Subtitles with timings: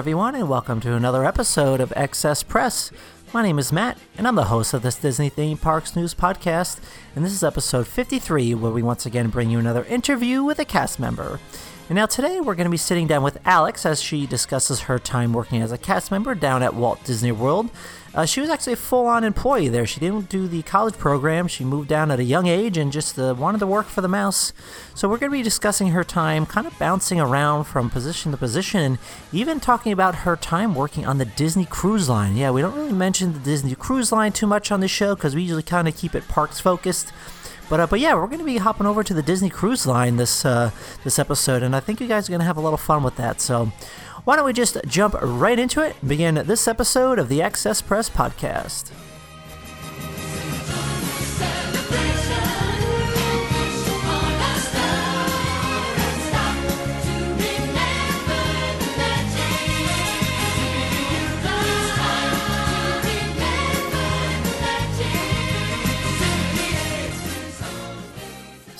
[0.00, 2.90] Everyone, and welcome to another episode of Excess Press.
[3.34, 6.80] My name is Matt, and I'm the host of this Disney Theme Parks News podcast.
[7.14, 10.64] And this is episode 53, where we once again bring you another interview with a
[10.64, 11.38] cast member.
[11.90, 14.96] And now, today, we're going to be sitting down with Alex as she discusses her
[15.00, 17.68] time working as a cast member down at Walt Disney World.
[18.14, 19.84] Uh, she was actually a full on employee there.
[19.88, 21.48] She didn't do the college program.
[21.48, 24.08] She moved down at a young age and just uh, wanted to work for the
[24.08, 24.52] mouse.
[24.94, 28.38] So, we're going to be discussing her time, kind of bouncing around from position to
[28.38, 28.98] position, and
[29.32, 32.36] even talking about her time working on the Disney Cruise Line.
[32.36, 35.34] Yeah, we don't really mention the Disney Cruise Line too much on this show because
[35.34, 37.12] we usually kind of keep it parks focused.
[37.70, 40.16] But uh, but yeah, we're going to be hopping over to the Disney Cruise Line
[40.16, 40.72] this uh,
[41.04, 43.16] this episode, and I think you guys are going to have a little fun with
[43.16, 43.40] that.
[43.40, 43.66] So
[44.24, 47.80] why don't we just jump right into it and begin this episode of the Access
[47.80, 48.90] Press Podcast.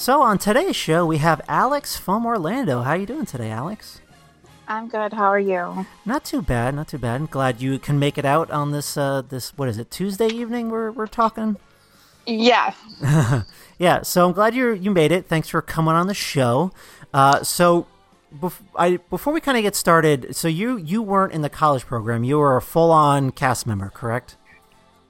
[0.00, 2.80] So on today's show, we have Alex from Orlando.
[2.80, 4.00] How you doing today, Alex?
[4.66, 5.12] I'm good.
[5.12, 5.84] How are you?
[6.06, 7.16] Not too bad, not too bad.
[7.16, 10.28] I'm glad you can make it out on this uh this what is it Tuesday
[10.28, 11.58] evening we're we're talking.
[12.26, 12.72] Yeah.
[13.78, 14.00] yeah.
[14.00, 15.26] So I'm glad you you made it.
[15.26, 16.72] Thanks for coming on the show.
[17.12, 17.86] Uh, so.
[18.34, 21.84] Bef- I, before we kind of get started, so you you weren't in the college
[21.84, 22.24] program.
[22.24, 24.36] You were a full on cast member, correct?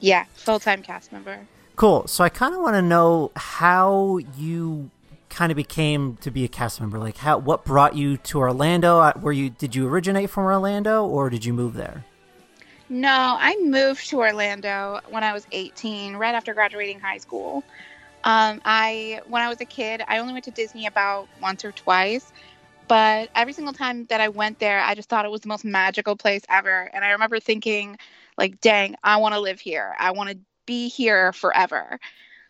[0.00, 1.46] Yeah, full time cast member.
[1.80, 2.06] Cool.
[2.08, 4.90] So I kind of want to know how you
[5.30, 6.98] kind of became to be a cast member.
[6.98, 8.98] Like, how what brought you to Orlando?
[8.98, 12.04] Uh, Were you did you originate from Orlando or did you move there?
[12.90, 17.64] No, I moved to Orlando when I was 18, right after graduating high school.
[18.24, 21.72] Um, I when I was a kid, I only went to Disney about once or
[21.72, 22.30] twice,
[22.88, 25.64] but every single time that I went there, I just thought it was the most
[25.64, 26.90] magical place ever.
[26.92, 27.96] And I remember thinking,
[28.36, 29.94] like, dang, I want to live here.
[29.98, 30.38] I want to
[30.70, 32.00] be here forever.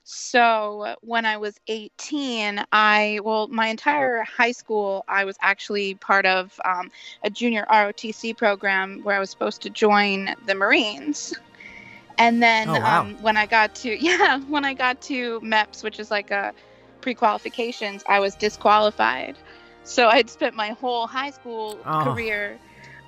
[0.04, 6.26] So when I was 18, I, well, my entire high school, I was actually part
[6.26, 6.90] of um,
[7.24, 11.34] a junior ROTC program where I was supposed to join the Marines.
[12.18, 13.02] And then Oh, wow.
[13.02, 16.54] um, when I got to, yeah, when I got to MEPS, which is like a
[17.00, 19.38] pre qualifications, I was disqualified.
[19.82, 21.98] So I'd spent my whole high school Oh.
[21.98, 22.60] career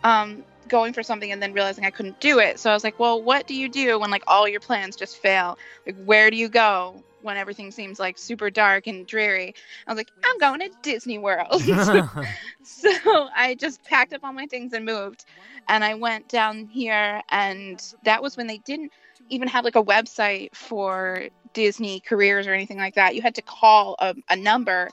[0.05, 2.59] um, going for something and then realizing I couldn't do it.
[2.59, 5.17] So I was like, well, what do you do when like all your plans just
[5.19, 5.59] fail?
[5.87, 9.55] Like, where do you go when everything seems like super dark and dreary?
[9.87, 11.63] I was like, I'm going to Disney World.
[12.63, 12.91] so
[13.37, 15.25] I just packed up all my things and moved.
[15.69, 18.93] And I went down here, and that was when they didn't
[19.29, 21.25] even have like a website for
[21.55, 23.15] Disney careers or anything like that.
[23.15, 24.91] You had to call a, a number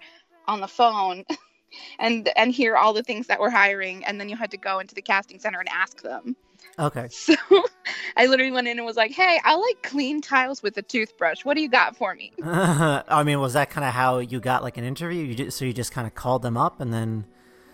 [0.47, 1.23] on the phone
[1.99, 4.79] and and hear all the things that were hiring and then you had to go
[4.79, 6.35] into the casting center and ask them
[6.77, 7.07] okay.
[7.11, 7.35] so
[8.17, 11.45] i literally went in and was like hey i like clean tiles with a toothbrush
[11.45, 14.61] what do you got for me I mean, was that kind of how you got
[14.63, 15.23] like an interview?
[15.23, 17.25] You just, so you just kind of called them up and then.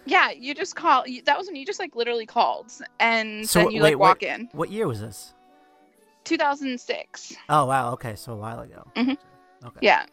[0.06, 3.60] yeah you just call you, that was when you just like literally called and So
[3.60, 5.34] then you wait, like walk what, in What year was this?
[6.26, 7.92] 2006 Oh wow.
[7.94, 8.84] Okay, so a while ago.
[8.96, 9.14] mm-hmm.
[9.68, 9.80] Okay.
[9.82, 10.06] yeah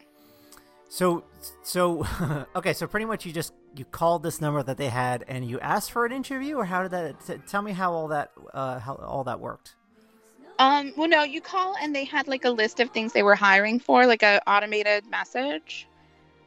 [0.93, 1.23] So
[1.63, 2.05] so
[2.55, 5.59] okay, so pretty much you just you called this number that they had and you
[5.59, 7.25] asked for an interview, or how did that?
[7.25, 9.73] T- tell me how all that uh, how all that worked.
[10.59, 13.33] um well no you call and they had like a list of things they were
[13.33, 15.87] hiring for like a automated message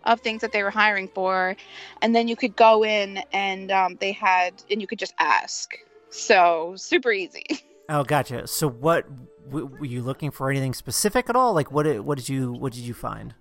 [0.04, 1.56] of things that they were hiring for
[2.00, 5.74] and then you could go in and um, they had and you could just ask
[6.10, 7.44] so super easy
[7.88, 8.48] Oh, gotcha.
[8.48, 9.06] So what
[9.48, 11.52] w- were you looking for anything specific at all?
[11.54, 13.34] Like what did, what did you what did you find?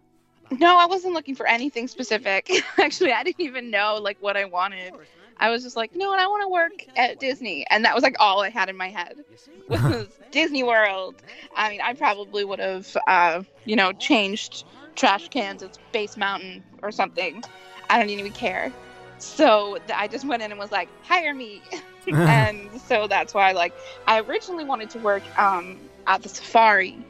[0.51, 2.49] No, I wasn't looking for anything specific.
[2.79, 4.93] Actually, I didn't even know like what I wanted.
[5.37, 7.93] I was just like, you know what, I want to work at Disney, and that
[7.93, 9.17] was like all I had in my head
[9.67, 11.15] was Disney World.
[11.55, 14.63] I mean, I probably would have, uh, you know, changed
[14.95, 17.43] trash cans at Space Mountain or something.
[17.89, 18.71] I don't even care.
[19.17, 21.63] So th- I just went in and was like, hire me.
[22.25, 23.73] and so that's why, like,
[24.07, 27.05] I originally wanted to work um, at the safari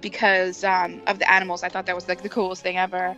[0.00, 1.62] because um, of the animals.
[1.62, 3.16] I thought that was like the coolest thing ever,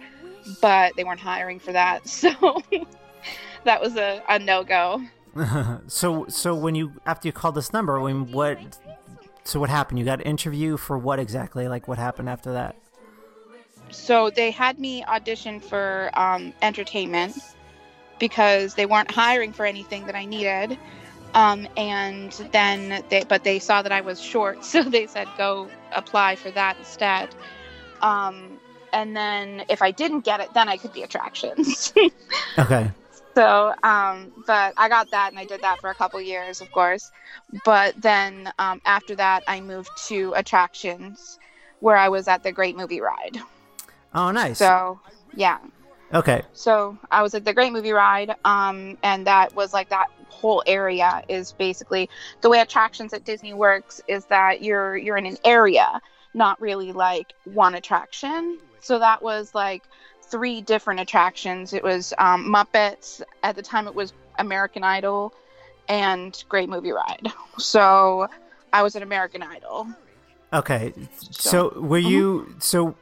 [0.60, 2.02] but they weren't hiring for that.
[2.08, 2.62] So
[3.64, 5.02] that was a, a no go.
[5.86, 8.58] so so when you after you called this number, when what?
[9.44, 9.98] So what happened?
[9.98, 11.68] You got an interview for what exactly?
[11.68, 12.76] Like what happened after that?
[13.90, 17.36] So they had me audition for um, entertainment
[18.18, 20.78] because they weren't hiring for anything that I needed.
[21.34, 25.68] Um, and then they, but they saw that I was short, so they said go
[25.94, 27.28] apply for that instead.
[28.00, 28.58] Um,
[28.92, 31.92] and then if I didn't get it, then I could be attractions.
[32.58, 32.90] Okay.
[33.34, 36.70] So, um, but I got that and I did that for a couple years, of
[36.70, 37.10] course.
[37.64, 41.38] But then um, after that, I moved to attractions
[41.80, 43.40] where I was at the Great Movie Ride.
[44.14, 44.58] Oh, nice.
[44.58, 45.00] So,
[45.34, 45.58] yeah.
[46.12, 46.42] okay.
[46.52, 50.62] So I was at the Great Movie Ride, um, and that was like that whole
[50.66, 52.08] area is basically
[52.40, 56.00] the way attractions at Disney works is that you're you're in an area,
[56.34, 58.58] not really like one attraction.
[58.80, 59.84] So that was like
[60.30, 61.72] three different attractions.
[61.72, 63.86] It was um, Muppets at the time.
[63.86, 65.34] It was American Idol
[65.88, 67.28] and Great Movie Ride.
[67.58, 68.28] So
[68.72, 69.86] I was at American Idol.
[70.52, 70.94] Okay.
[71.30, 72.08] So were Mm-hmm.
[72.08, 72.96] you so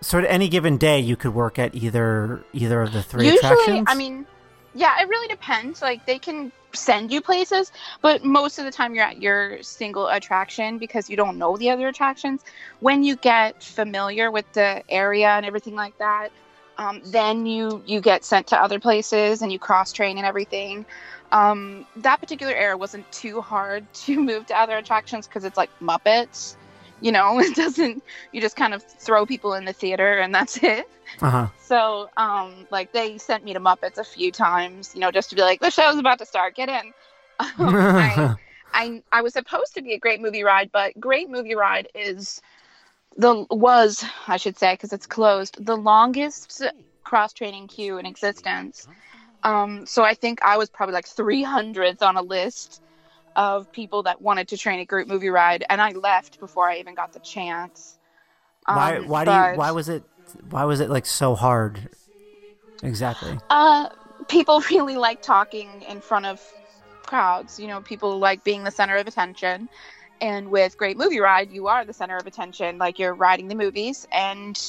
[0.00, 3.38] so at any given day you could work at either either of the three Usually,
[3.38, 3.88] attractions?
[3.88, 4.26] I mean,
[4.74, 5.82] yeah, it really depends.
[5.82, 7.72] Like they can send you places,
[8.02, 11.70] but most of the time you're at your single attraction because you don't know the
[11.70, 12.44] other attractions.
[12.80, 16.30] When you get familiar with the area and everything like that,
[16.78, 20.86] um, then you you get sent to other places and you cross train and everything.
[21.32, 25.70] Um, that particular area wasn't too hard to move to other attractions because it's like
[25.80, 26.56] Muppets.
[27.00, 28.02] You know, it doesn't.
[28.32, 30.88] You just kind of throw people in the theater and that's it.
[31.20, 31.48] uh-huh.
[31.60, 35.36] So, um, like they sent me to Muppets a few times, you know, just to
[35.36, 36.92] be like, the show's about to start, get in.
[37.38, 38.34] Um, I,
[38.72, 42.40] I, I was supposed to be a Great Movie Ride, but Great Movie Ride is
[43.16, 46.62] the was I should say because it's closed the longest
[47.02, 48.86] cross training queue in existence.
[49.42, 52.82] Um, so I think I was probably like 300th on a list
[53.36, 56.78] of people that wanted to train a Great Movie Ride, and I left before I
[56.78, 57.96] even got the chance.
[58.66, 60.04] why Um, why do you why was it
[60.50, 61.88] why was it like so hard?
[62.82, 63.38] Exactly.
[63.50, 63.88] Uh,
[64.28, 66.40] people really like talking in front of
[67.02, 67.58] crowds.
[67.58, 69.68] You know, people like being the center of attention.
[70.22, 72.76] And with Great Movie Ride, you are the center of attention.
[72.76, 74.60] Like you're riding the movies, and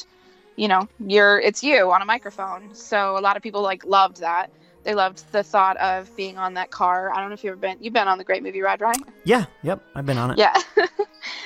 [0.55, 2.73] you know, you're it's you on a microphone.
[2.73, 4.49] So a lot of people like loved that.
[4.83, 7.13] They loved the thought of being on that car.
[7.13, 7.77] I don't know if you've ever been.
[7.79, 8.97] You've been on the Great Movie Ride, right?
[9.23, 10.37] Yeah, yep, I've been on it.
[10.37, 10.55] Yeah.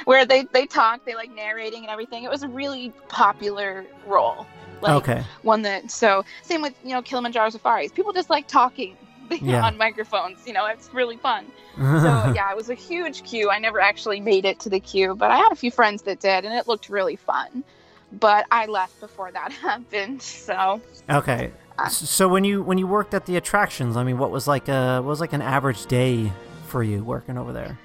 [0.05, 2.23] Where they they talk, they like narrating and everything.
[2.23, 4.45] It was a really popular role.
[4.81, 5.23] Like, okay.
[5.41, 7.91] one that so same with you know Kilimanjaro safaris.
[7.91, 8.95] People just like talking
[9.41, 9.65] Yeah.
[9.65, 10.45] on microphones.
[10.45, 11.45] You know, it's really fun.
[11.75, 11.81] So
[12.35, 13.49] yeah, it was a huge queue.
[13.49, 16.19] I never actually made it to the queue, but I had a few friends that
[16.19, 17.63] did, and it looked really fun.
[18.11, 20.21] But I left before that happened.
[20.21, 21.51] So Okay.
[21.85, 24.67] S- So when you when you worked at the attractions, I mean, what was like
[24.69, 26.31] a what was like an average day
[26.67, 27.77] for you working over there?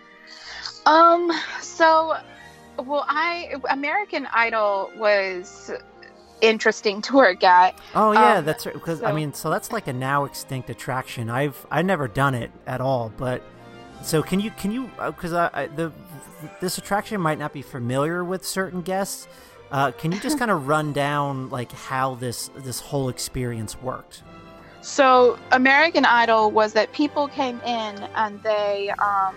[0.87, 2.17] um, so
[2.79, 5.71] well, I American Idol was
[6.41, 7.79] interesting to work at.
[7.95, 8.65] Oh yeah, Um, that's.
[8.65, 11.29] Because I mean, so that's like a now extinct attraction.
[11.29, 13.43] I've I've never done it at all, but
[14.03, 15.93] so can you can you because I, I the
[16.61, 19.29] this attraction might not be familiar with certain guests.
[19.71, 24.23] Uh, can you just kind of run down like how this this whole experience worked?
[24.83, 29.37] So American Idol was that people came in and they um,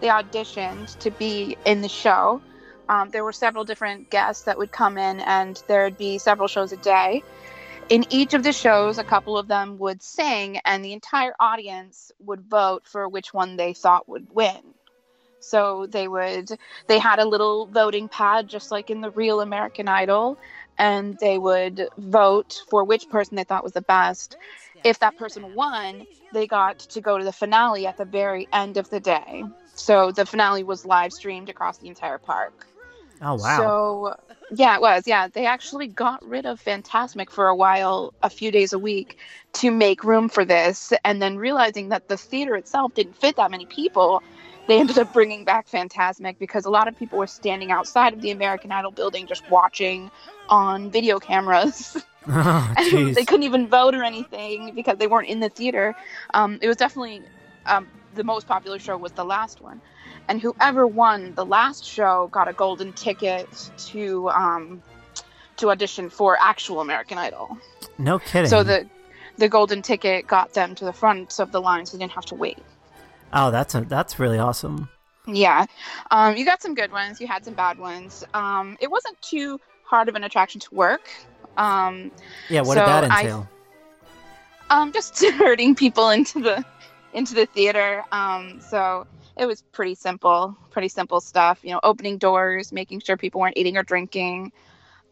[0.00, 2.40] they auditioned to be in the show.
[2.88, 6.72] Um, there were several different guests that would come in, and there'd be several shows
[6.72, 7.22] a day.
[7.90, 12.12] In each of the shows, a couple of them would sing, and the entire audience
[12.20, 14.60] would vote for which one they thought would win.
[15.40, 16.50] So they would
[16.86, 20.38] they had a little voting pad just like in the real American Idol
[20.78, 24.36] and they would vote for which person they thought was the best.
[24.84, 28.76] If that person won, they got to go to the finale at the very end
[28.76, 29.44] of the day.
[29.74, 32.66] So the finale was live streamed across the entire park.
[33.20, 33.56] Oh wow!
[33.56, 34.14] So
[34.56, 35.02] yeah, it was.
[35.06, 39.18] Yeah, they actually got rid of Fantasmic for a while, a few days a week,
[39.54, 40.92] to make room for this.
[41.04, 44.22] And then realizing that the theater itself didn't fit that many people,
[44.68, 48.20] they ended up bringing back Fantasmic because a lot of people were standing outside of
[48.20, 50.10] the American Idol building just watching
[50.48, 51.96] on video cameras.
[52.30, 55.96] Oh, and they couldn't even vote or anything because they weren't in the theater.
[56.34, 57.22] Um, it was definitely
[57.64, 59.80] um, the most popular show was the last one,
[60.28, 63.48] and whoever won the last show got a golden ticket
[63.78, 64.82] to um,
[65.56, 67.56] to audition for actual American Idol.
[67.96, 68.50] no kidding.
[68.50, 68.86] So the
[69.38, 72.26] the golden ticket got them to the front of the line, so they didn't have
[72.26, 72.58] to wait.
[73.32, 74.88] Oh, that's a, that's really awesome.
[75.26, 75.66] Yeah,
[76.10, 77.20] um, you got some good ones.
[77.20, 78.24] You had some bad ones.
[78.32, 81.08] Um, it wasn't too hard of an attraction to work.
[81.56, 82.10] Um,
[82.48, 83.48] Yeah, what So did that I- entail?
[84.70, 86.64] um, just herding people into the
[87.12, 88.04] into the theater.
[88.12, 89.06] Um, so
[89.36, 91.58] it was pretty simple, pretty simple stuff.
[91.62, 94.52] You know, opening doors, making sure people weren't eating or drinking.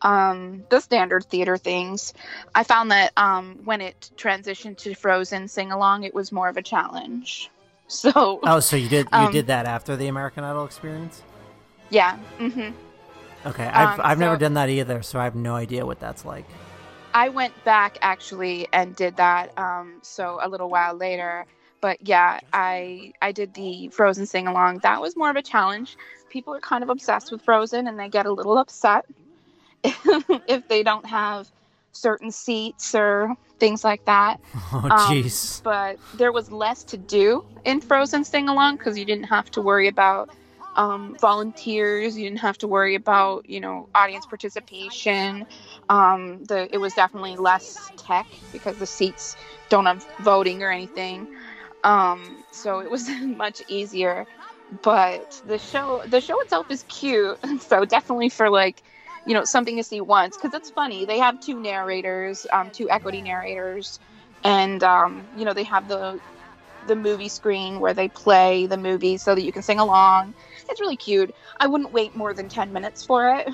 [0.03, 2.13] Um, the standard theater things.
[2.55, 6.57] I found that um, when it transitioned to Frozen sing along, it was more of
[6.59, 7.51] a challenge.
[7.89, 11.23] So Oh, so you did you um, did that after the American Idol experience?
[11.91, 12.19] yeah.
[12.39, 12.71] Mm-hmm.
[13.47, 16.25] Okay, I've um, I've never done that either, so I have no idea what that's
[16.25, 16.47] like.
[17.15, 19.57] I went back actually and did that.
[19.59, 21.47] Um, so a little while later,
[21.81, 24.81] but yeah, I I did the Frozen sing along.
[24.81, 25.97] That was more of a challenge.
[26.29, 29.07] People are kind of obsessed with Frozen, and they get a little upset
[29.85, 31.51] if they don't have
[31.97, 34.41] certain seats or things like that.
[34.73, 35.63] Oh, Um, jeez.
[35.65, 39.61] But there was less to do in Frozen sing along because you didn't have to
[39.61, 40.29] worry about
[40.77, 42.17] um, volunteers.
[42.17, 45.47] You didn't have to worry about you know audience participation.
[45.89, 49.35] Um, the it was definitely less tech because the seats
[49.71, 51.27] don't have voting or anything.
[51.83, 54.27] Um, so it was much easier.
[54.83, 57.39] But the show the show itself is cute.
[57.61, 58.83] So definitely for like
[59.27, 61.07] you know something to see once because it's funny.
[61.07, 64.01] They have two narrators, um, two equity narrators
[64.45, 66.21] and um, you know they have the
[66.87, 70.35] the movie screen where they play the movie so that you can sing along.
[70.71, 71.33] It's really cute.
[71.61, 73.49] I wouldn't wait more than ten minutes for it,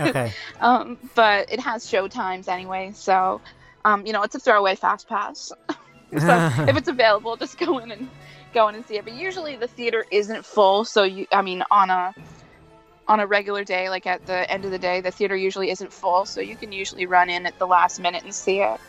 [0.00, 0.34] Okay.
[0.60, 3.42] um, but it has show times anyway, so
[3.84, 5.52] um, you know it's a throwaway fast pass.
[6.18, 8.10] so if it's available, just go in and
[8.54, 9.04] go in and see it.
[9.04, 12.14] But usually the theater isn't full, so you I mean on a
[13.06, 15.92] on a regular day, like at the end of the day, the theater usually isn't
[15.92, 18.80] full, so you can usually run in at the last minute and see it.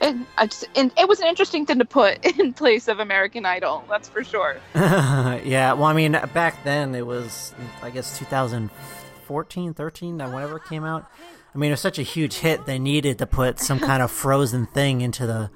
[0.00, 3.84] And, just, and it was an interesting thing to put in place of American Idol,
[3.88, 4.56] that's for sure.
[4.74, 10.64] yeah, well, I mean, back then it was, I guess, 2014, 13, uh, whenever it
[10.64, 11.06] came out.
[11.54, 12.64] I mean, it was such a huge hit.
[12.64, 15.50] They needed to put some kind of frozen thing into the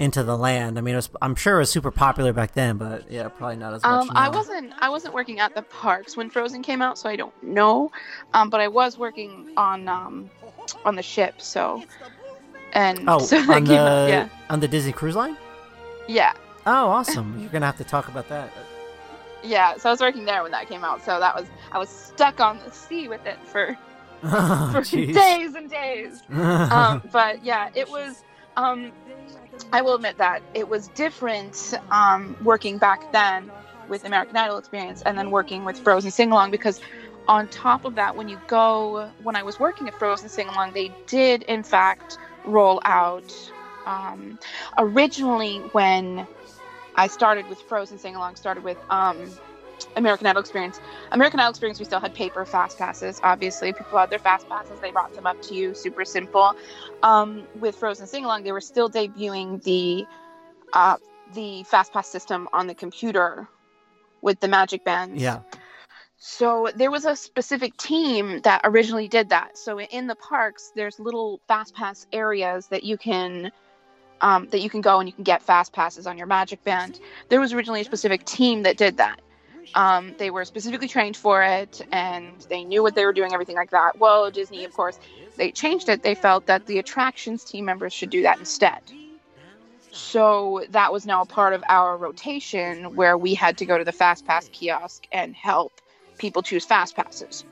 [0.00, 0.78] into the land.
[0.78, 3.56] I mean, it was, I'm sure it was super popular back then, but yeah, probably
[3.56, 4.08] not as much.
[4.08, 7.16] Um, I wasn't I wasn't working at the parks when Frozen came out, so I
[7.16, 7.92] don't know.
[8.34, 10.30] Um, but I was working on um,
[10.84, 11.84] on the ship, so
[12.72, 15.36] and Oh, so on the out, yeah, on the Disney Cruise Line.
[16.08, 16.32] yeah,
[16.66, 17.38] Oh, awesome!
[17.40, 18.50] You're gonna have to talk about that.
[19.42, 19.76] yeah.
[19.76, 22.40] So I was working there when that came out, so that was I was stuck
[22.40, 23.76] on the sea with it for
[24.22, 26.22] Oh, for days and days.
[26.32, 28.24] um, but yeah, it was.
[28.56, 28.92] Um,
[29.72, 33.50] I will admit that it was different um, working back then
[33.88, 36.80] with American Idol experience, and then working with Frozen Sing Along because
[37.28, 40.72] on top of that, when you go, when I was working at Frozen Sing Along,
[40.72, 43.32] they did in fact roll out.
[43.86, 44.38] Um,
[44.78, 46.26] originally, when
[46.96, 49.30] I started with Frozen Sing Along, started with um,
[49.96, 50.80] American Idol Experience.
[51.12, 53.20] American Idol Experience, we still had paper fast passes.
[53.22, 54.78] Obviously, people had their fast passes.
[54.80, 56.54] They brought them up to you, super simple.
[57.02, 60.06] Um, with Frozen Sing Along, they were still debuting the
[60.72, 60.96] uh,
[61.34, 63.48] the fast pass system on the computer
[64.20, 65.20] with the Magic Bands.
[65.20, 65.40] yeah.
[66.22, 69.56] So there was a specific team that originally did that.
[69.56, 73.50] So in the parks, there's little fast pass areas that you can
[74.20, 77.00] um, that you can go and you can get fast passes on your Magic Band.
[77.30, 79.20] There was originally a specific team that did that.
[79.74, 83.56] Um, they were specifically trained for it, and they knew what they were doing, everything
[83.56, 83.98] like that.
[83.98, 84.98] Well, Disney, of course,
[85.36, 86.02] they changed it.
[86.02, 88.80] They felt that the attractions team members should do that instead.
[89.92, 93.84] So that was now a part of our rotation where we had to go to
[93.84, 95.72] the Fast Pass kiosk and help
[96.18, 97.44] people choose Fast Passes.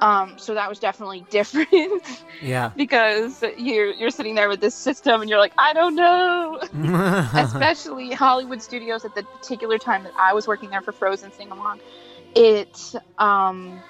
[0.00, 2.70] Um, so that was definitely different Yeah.
[2.76, 6.58] because you're you're sitting there with this system and you're like, I don't know.
[7.34, 11.50] Especially Hollywood Studios at the particular time that I was working there for Frozen Sing
[11.50, 11.80] Along,
[12.34, 13.80] it um,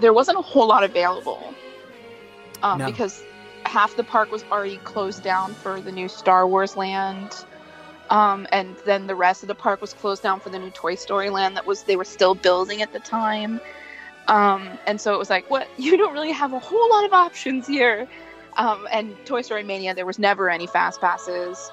[0.00, 1.54] there wasn't a whole lot available
[2.62, 2.86] um, No.
[2.86, 3.22] because
[3.66, 7.44] half the park was already closed down for the new Star Wars land.
[8.08, 10.96] Um, and then the rest of the park was closed down for the new Toy
[10.96, 13.60] Story land that was they were still building at the time.
[14.30, 15.68] Um, and so it was like, what?
[15.78, 18.08] You don't really have a whole lot of options here.
[18.56, 21.70] Um, and Toy Story Mania, there was never any fast passes,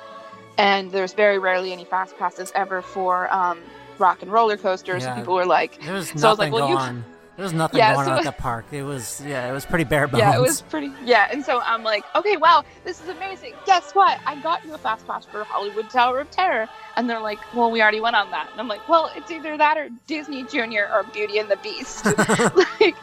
[0.58, 3.60] and there's very rarely any fast passes ever for um,
[4.00, 5.04] rock and roller coasters.
[5.04, 5.14] Yeah.
[5.14, 7.04] So people were like, There's So I was like, well, go you-.
[7.38, 8.66] There was nothing Yeah, going so- on at the park.
[8.72, 10.20] It was yeah, it was pretty bare bones.
[10.20, 10.92] Yeah, it was pretty.
[11.06, 13.54] Yeah, and so I'm like, okay, wow, this is amazing.
[13.66, 14.20] Guess what?
[14.26, 16.68] I got you a fast pass for Hollywood Tower of Terror.
[16.96, 18.50] And they're like, well, we already went on that.
[18.52, 22.06] And I'm like, well, it's either that or Disney Junior or Beauty and the Beast.
[22.82, 22.96] like,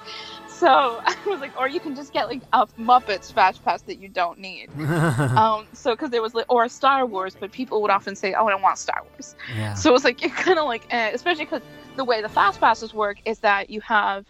[0.49, 4.01] so I was like, or you can just get like a Muppets fast pass that
[4.01, 4.69] you don't need.
[4.81, 8.47] um, so because there was like, or Star Wars, but people would often say, oh,
[8.47, 9.37] I don't want Star Wars.
[9.57, 9.75] yeah.
[9.75, 11.63] So it's like you're kind of like, eh, especially because
[11.97, 14.27] the way the fast passes work is that you have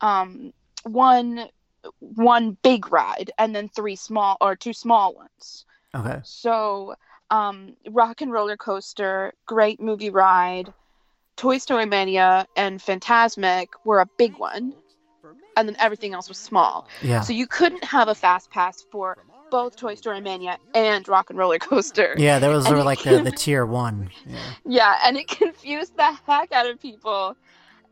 [0.00, 0.52] um,
[0.84, 1.48] one
[2.00, 5.64] one big ride and then three small or two small ones.
[5.94, 6.20] Okay.
[6.24, 6.94] So
[7.30, 10.72] um, Rock and Roller Coaster, Great Movie Ride,
[11.36, 14.74] Toy Story Mania, and Fantasmic were a big one,
[15.56, 16.88] and then everything else was small.
[17.02, 17.20] Yeah.
[17.20, 19.16] So you couldn't have a fast pass for
[19.50, 22.14] both Toy Story Mania and Rock and Roller Coaster.
[22.18, 24.10] Yeah, there was And of like the, the tier one.
[24.26, 24.38] Yeah.
[24.66, 27.36] Yeah, and it confused the heck out of people.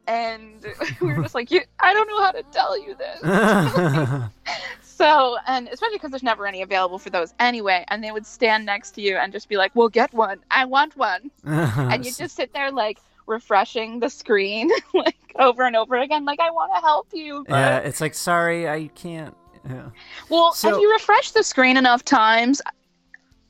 [0.07, 0.65] And
[1.01, 3.23] we were just like, you, I don't know how to tell you this.
[4.83, 7.85] So, and especially because there's never any available for those anyway.
[7.89, 10.39] And they would stand next to you and just be like, well, get one.
[10.51, 11.31] I want one.
[11.45, 16.25] And you just sit there like refreshing the screen like over and over again.
[16.25, 17.45] Like, I want to help you.
[17.47, 17.55] But...
[17.55, 19.35] yeah, it's like sorry, I can't.
[19.69, 19.91] Yeah.
[20.29, 22.63] Well, So- if you refresh the screen enough times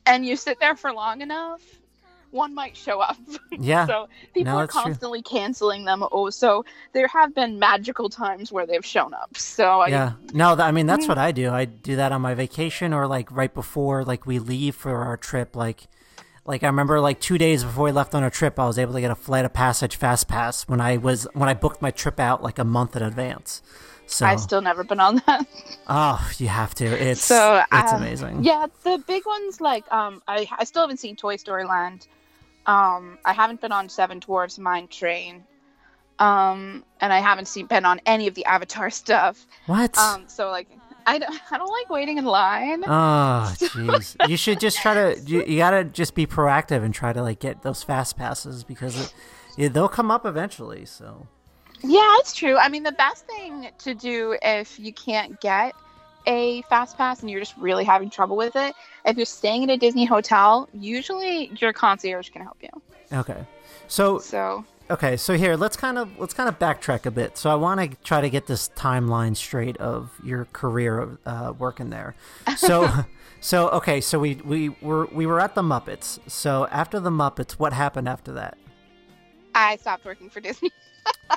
[0.06, 1.62] and you sit there for long enough,
[2.30, 3.16] one might show up.
[3.58, 3.86] Yeah.
[3.86, 4.82] so people No, are true.
[4.82, 6.04] constantly canceling them.
[6.12, 9.34] Oh, so there have been magical times where they've shown up.
[9.38, 10.12] So I, Yeah.
[10.34, 11.12] No, th- I mean that's hmm.
[11.12, 11.50] what I do.
[11.50, 15.16] I do that on my vacation or like right before like we leave for our
[15.16, 15.88] trip like
[16.44, 18.92] like I remember like 2 days before we left on our trip I was able
[18.92, 21.90] to get a flight of passage fast pass when I was when I booked my
[21.90, 23.62] trip out like a month in advance.
[24.06, 25.46] So I've still never been on that.
[25.88, 26.84] oh, you have to.
[26.84, 28.44] It's So, it's uh, amazing.
[28.44, 32.06] Yeah, the big ones like um, I I still haven't seen Toy Story Land.
[32.66, 35.44] Um, I haven't been on Seven Dwarfs Mine Train.
[36.18, 39.46] Um, and I haven't seen been on any of the Avatar stuff.
[39.66, 39.96] What?
[39.98, 40.68] Um, so like
[41.06, 42.84] I don't, I don't like waiting in line.
[42.86, 44.28] Oh, jeez.
[44.28, 45.20] you should just try to.
[45.20, 49.00] You, you gotta just be proactive and try to like get those fast passes because
[49.00, 49.14] it,
[49.56, 50.84] yeah, they'll come up eventually.
[50.84, 51.26] So
[51.86, 52.56] Yeah, it's true.
[52.56, 55.74] I mean, the best thing to do if you can't get
[56.26, 59.70] a fast pass and you're just really having trouble with it, if you're staying at
[59.70, 62.68] a Disney hotel, usually your concierge can help you.
[63.12, 63.46] okay,
[63.86, 67.38] so So, okay, so here let's kind of let's kind of backtrack a bit.
[67.38, 71.90] So I want to try to get this timeline straight of your career uh, working
[71.90, 72.14] there.
[72.56, 72.90] So.
[73.38, 76.18] So okay, so we we were we were at the Muppets.
[76.26, 78.56] So after the Muppets, what happened after that?
[79.56, 80.70] I stopped working for Disney.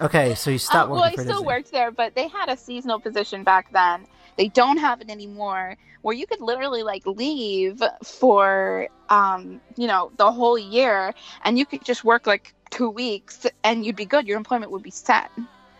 [0.02, 2.58] Okay, so you stopped Um, working well, I still worked there, but they had a
[2.58, 4.08] seasonal position back then.
[4.36, 10.12] They don't have it anymore, where you could literally like leave for, um, you know,
[10.18, 14.28] the whole year, and you could just work like two weeks, and you'd be good.
[14.28, 15.30] Your employment would be set.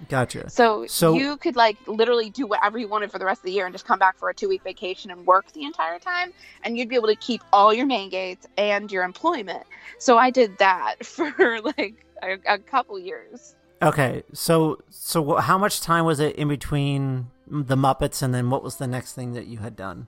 [0.08, 0.50] Gotcha.
[0.50, 3.52] So, So- you could like literally do whatever you wanted for the rest of the
[3.52, 6.34] year and just come back for a two week vacation and work the entire time,
[6.64, 9.64] and you'd be able to keep all your main gates and your employment.
[9.98, 13.56] So I did that for like a, a couple years.
[13.82, 18.64] Okay, so so how much time was it in between the Muppets and then what
[18.64, 20.08] was the next thing that you had done?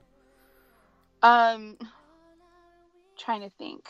[1.24, 1.78] Um,
[3.18, 3.88] trying to think.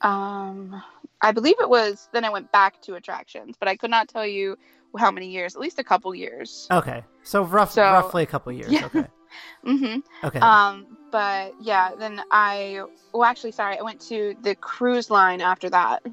[0.00, 0.82] Um,
[1.22, 2.08] I believe it was.
[2.12, 4.56] Then I went back to attractions, but I could not tell you
[4.98, 5.54] how many years.
[5.54, 6.66] At least a couple years.
[6.70, 8.70] Okay, so rough, So- roughly a couple years.
[8.72, 8.86] Yeah.
[8.86, 9.06] Okay,
[9.64, 10.26] Mm-hmm.
[10.26, 12.82] okay, Um, but yeah, then I.
[13.12, 16.04] Well, actually, sorry, I went to the cruise line after that.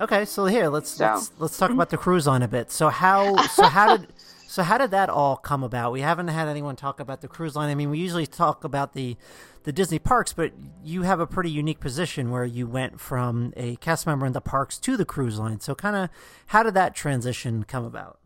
[0.00, 0.24] okay.
[0.24, 2.70] So here, let's So- let's let's talk about the cruise line a bit.
[2.70, 4.12] So how so how did
[4.46, 5.92] so how did that all come about?
[5.92, 7.70] We haven't had anyone talk about the cruise line.
[7.70, 9.16] I mean, we usually talk about the
[9.64, 13.76] the Disney parks, but you have a pretty unique position where you went from a
[13.76, 15.60] cast member in the parks to the cruise line.
[15.60, 16.10] So kind of
[16.46, 18.18] how did that transition come about?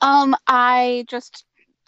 [0.00, 1.44] Um, I just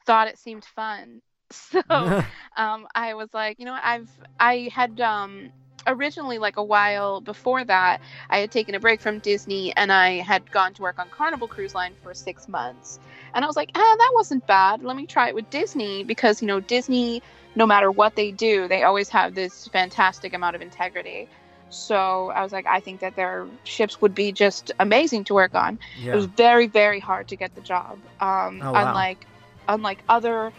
[0.06, 1.22] thought it seemed fun.
[1.52, 1.82] So
[2.56, 5.50] um, I was like, you know, what, I've I had um,
[5.86, 10.18] originally like a while before that, I had taken a break from Disney and I
[10.18, 13.00] had gone to work on Carnival Cruise Line for six months,
[13.34, 14.82] and I was like, ah, that wasn't bad.
[14.82, 17.22] Let me try it with Disney because you know Disney,
[17.54, 21.28] no matter what they do, they always have this fantastic amount of integrity.
[21.70, 25.54] So I was like, I think that their ships would be just amazing to work
[25.54, 25.78] on.
[26.04, 27.98] It was very, very hard to get the job.
[28.20, 28.88] Um, Oh, wow.
[28.88, 29.26] Unlike,
[29.68, 30.52] unlike other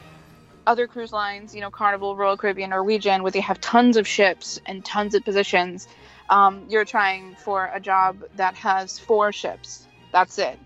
[0.68, 4.60] other cruise lines, you know, Carnival, Royal Caribbean, Norwegian, where they have tons of ships
[4.68, 5.88] and tons of positions.
[6.30, 9.88] Um, you're trying for a job that has four ships.
[10.12, 10.58] That's it.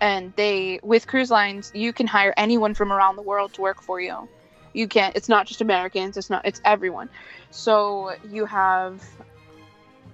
[0.00, 3.82] And they, with cruise lines, you can hire anyone from around the world to work
[3.82, 4.28] for you.
[4.72, 5.16] You can't.
[5.16, 6.16] It's not just Americans.
[6.16, 6.44] It's not.
[6.44, 7.08] It's everyone.
[7.50, 9.02] So you have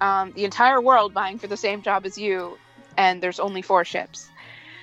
[0.01, 2.59] um, the entire world vying for the same job as you,
[2.97, 4.29] and there's only four ships.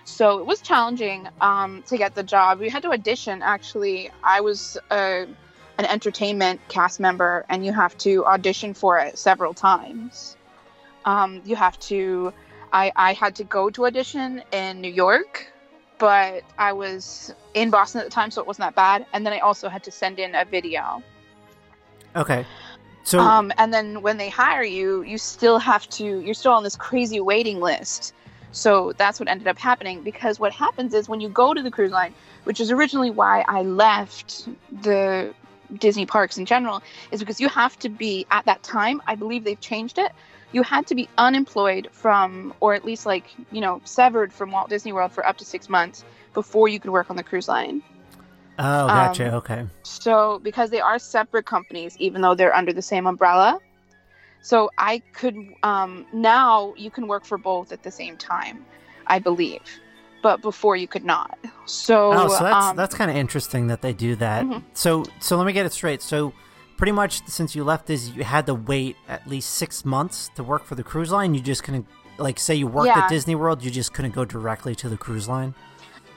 [0.05, 2.59] So it was challenging um, to get the job.
[2.59, 3.41] We had to audition.
[3.41, 5.25] Actually, I was a,
[5.77, 10.35] an entertainment cast member, and you have to audition for it several times.
[11.05, 12.33] Um, you have to.
[12.71, 15.52] I, I had to go to audition in New York,
[16.03, 19.05] but I was in Boston at the time, so it wasn't that bad.
[19.13, 21.01] And then I also had to send in a video.
[22.13, 22.45] Okay.
[23.05, 26.65] So Um, and then when they hire you, you still have to, you're still on
[26.65, 28.13] this crazy waiting list.
[28.51, 31.71] So that's what ended up happening because what happens is when you go to the
[31.71, 32.13] cruise line,
[32.43, 34.49] which is originally why I left
[34.81, 35.33] the
[35.79, 39.45] Disney parks in general, is because you have to be at that time, I believe
[39.45, 40.11] they've changed it.
[40.53, 44.69] You had to be unemployed from, or at least like, you know, severed from Walt
[44.69, 47.83] Disney World for up to six months before you could work on the cruise line.
[48.59, 49.29] oh, gotcha.
[49.29, 49.65] um, okay.
[49.83, 53.59] So, because they are separate companies, even though they're under the same umbrella,
[54.43, 58.65] so I could um, now you can work for both at the same time,
[59.07, 59.61] I believe,
[60.21, 61.39] but before you could not.
[61.65, 64.45] So, Oh, so that's um, that's kind of interesting that they do that.
[64.45, 64.63] Mhm.
[64.73, 66.01] So so let me get it straight.
[66.01, 66.33] So
[66.77, 70.43] pretty much since you left is you had to wait at least six months to
[70.43, 71.33] work for the cruise line.
[71.33, 72.99] You just couldn't like say you worked Yeah.
[73.03, 75.53] at Disney World, you just couldn't go directly to the cruise line.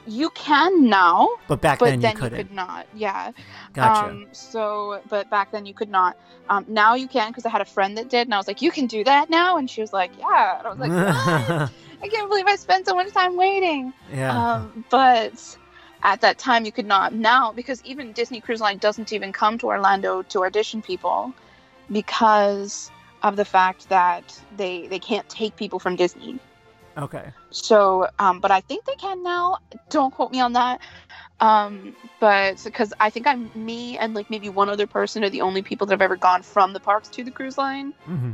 [0.08, 2.38] you can now, But back but then, then, you you, couldn't.
[2.38, 2.86] could not.
[2.94, 3.32] Yeah.
[3.72, 4.10] Gotcha.
[4.10, 6.16] Um, so, but back then you could not.
[6.48, 8.62] Um, now you can because I had a friend that did, and I was like,
[8.62, 10.90] "You can do that now," and she was like, "Yeah." And I was like,
[11.60, 11.72] "What?
[12.04, 14.30] I can't believe I spent so much time waiting." yeah.
[14.54, 15.56] Um, but
[16.06, 17.12] at that time, you could not.
[17.12, 21.34] Now, because even Disney Cruise Line doesn't even come to Orlando to audition people
[21.92, 22.92] because
[23.22, 26.38] of the fact that they they can't take people from Disney.
[26.96, 27.32] okay.
[27.50, 29.58] So, um, but I think they can now.
[29.90, 30.80] Don't quote me on that.
[31.40, 35.42] Um, but because I think I'm me and like maybe one other person are the
[35.42, 37.92] only people that have ever gone from the parks to the cruise line.
[38.04, 38.32] hmm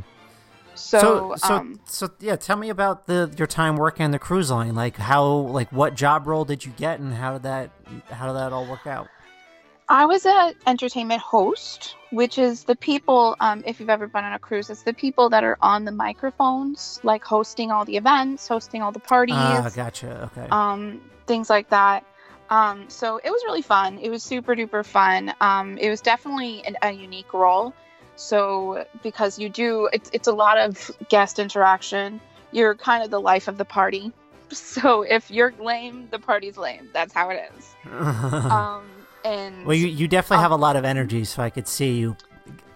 [0.75, 4.19] So, so so, um, so yeah, tell me about the your time working on the
[4.19, 4.75] cruise line.
[4.75, 7.69] Like how like what job role did you get and how did that
[8.09, 9.07] how did that all work out?
[9.89, 14.33] I was an entertainment host, which is the people, um, if you've ever been on
[14.33, 18.47] a cruise, it's the people that are on the microphones, like hosting all the events,
[18.47, 20.31] hosting all the parties, Ah, gotcha.
[20.35, 20.47] Okay.
[20.51, 22.05] um, things like that.
[22.49, 23.99] Um, so it was really fun.
[23.99, 25.33] It was super duper fun.
[25.41, 27.73] Um, it was definitely an, a unique role.
[28.15, 32.19] So because you do, it's, it's a lot of guest interaction.
[32.51, 34.11] You're kind of the life of the party.
[34.51, 36.87] So if you're lame, the party's lame.
[36.93, 37.75] That's how it is.
[37.89, 38.83] Um,
[39.25, 41.93] and Well, you, you definitely Um, have a lot of energy, so I could see
[41.93, 42.15] you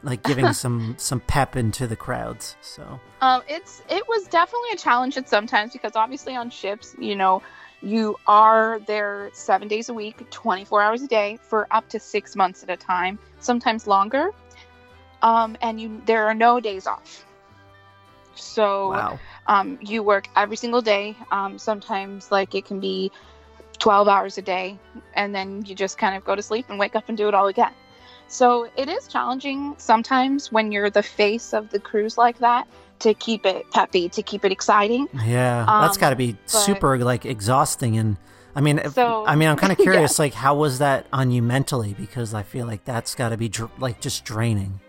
[0.01, 2.55] like giving some some pep into the crowds.
[2.61, 7.15] So Um, it's it was definitely a challenge at sometimes because obviously on ships, you
[7.15, 7.43] know,
[7.83, 11.99] you are there seven days a week, twenty four hours a day for up to
[11.99, 14.31] six months at a time, sometimes longer.
[15.21, 17.25] Um, and you there are no days off.
[18.35, 21.15] So wow, um, you work every single day.
[21.31, 23.11] Um, sometimes like it can be
[23.79, 24.77] twelve hours a day,
[25.15, 27.33] and then you just kind of go to sleep and wake up and do it
[27.33, 27.73] all again.
[28.27, 32.67] So it is challenging sometimes when you're the face of the cruise like that
[32.99, 35.07] to keep it peppy, to keep it exciting.
[35.25, 37.97] yeah, that's got to be but- super like exhausting.
[37.97, 38.17] And
[38.55, 39.83] I mean, So- I mean, I'm kind of Yeah.
[39.83, 41.93] curious, like how was that on you mentally?
[41.97, 44.79] Because I feel like that's got to be dr- like just draining.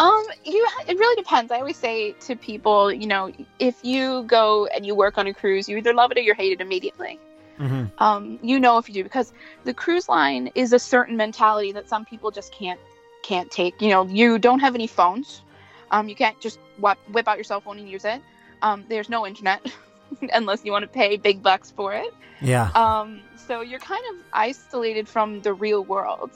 [0.00, 1.52] Um, you it really depends.
[1.52, 5.34] I always say to people, you know, if you go and you work on a
[5.34, 7.18] cruise, you either love it or you hate it immediately.
[7.58, 9.32] hmm um, you know if you do because
[9.64, 12.80] the cruise line is a certain mentality that some people just can't
[13.22, 13.80] can't take.
[13.82, 15.42] You know you don't have any phones.
[15.90, 18.22] Um, you can't just whip, whip out your cell phone and use it.
[18.62, 19.60] Um, there's no internet
[20.32, 22.14] unless you want to pay big bucks for it.
[22.40, 26.32] Yeah, um, so you're kind of isolated from the real world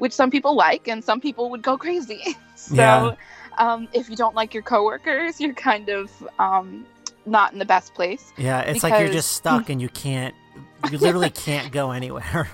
[0.00, 3.14] which some people like and some people would go crazy so Yeah.
[3.58, 6.86] um, if you don't like your coworkers you're kind of um,
[7.26, 10.34] not in the best place yeah, it's like you're just stuck and you can't,
[10.90, 12.48] you literally can't go anywhere.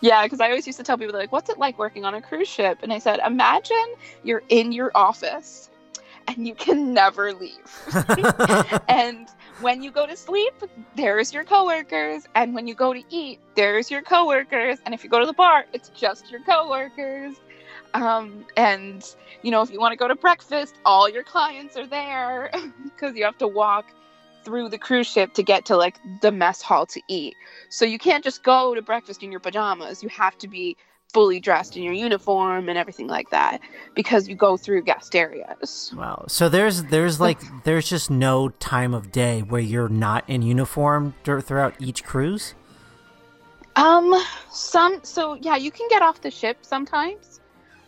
[0.00, 2.22] Yeah, because I always used to tell people, like, what's it like working on a
[2.22, 2.78] cruise ship?
[2.82, 5.70] And I said, imagine you're in your office
[6.28, 7.68] and you can never leave.
[8.88, 9.28] and
[9.60, 10.54] when you go to sleep,
[10.94, 12.24] there's your coworkers.
[12.34, 14.78] And when you go to eat, there's your coworkers.
[14.84, 17.34] And if you go to the bar, it's just your coworkers.
[17.94, 19.04] Um, and,
[19.42, 22.50] you know, if you want to go to breakfast, all your clients are there
[22.84, 23.86] because you have to walk
[24.44, 27.34] through the cruise ship to get to like the mess hall to eat.
[27.68, 30.02] So you can't just go to breakfast in your pajamas.
[30.02, 30.76] You have to be
[31.12, 33.60] fully dressed in your uniform and everything like that
[33.94, 35.92] because you go through guest areas.
[35.96, 36.26] Wow.
[36.28, 41.14] So there's there's like there's just no time of day where you're not in uniform
[41.24, 42.54] throughout each cruise.
[43.76, 44.14] Um
[44.50, 47.40] some so yeah, you can get off the ship sometimes.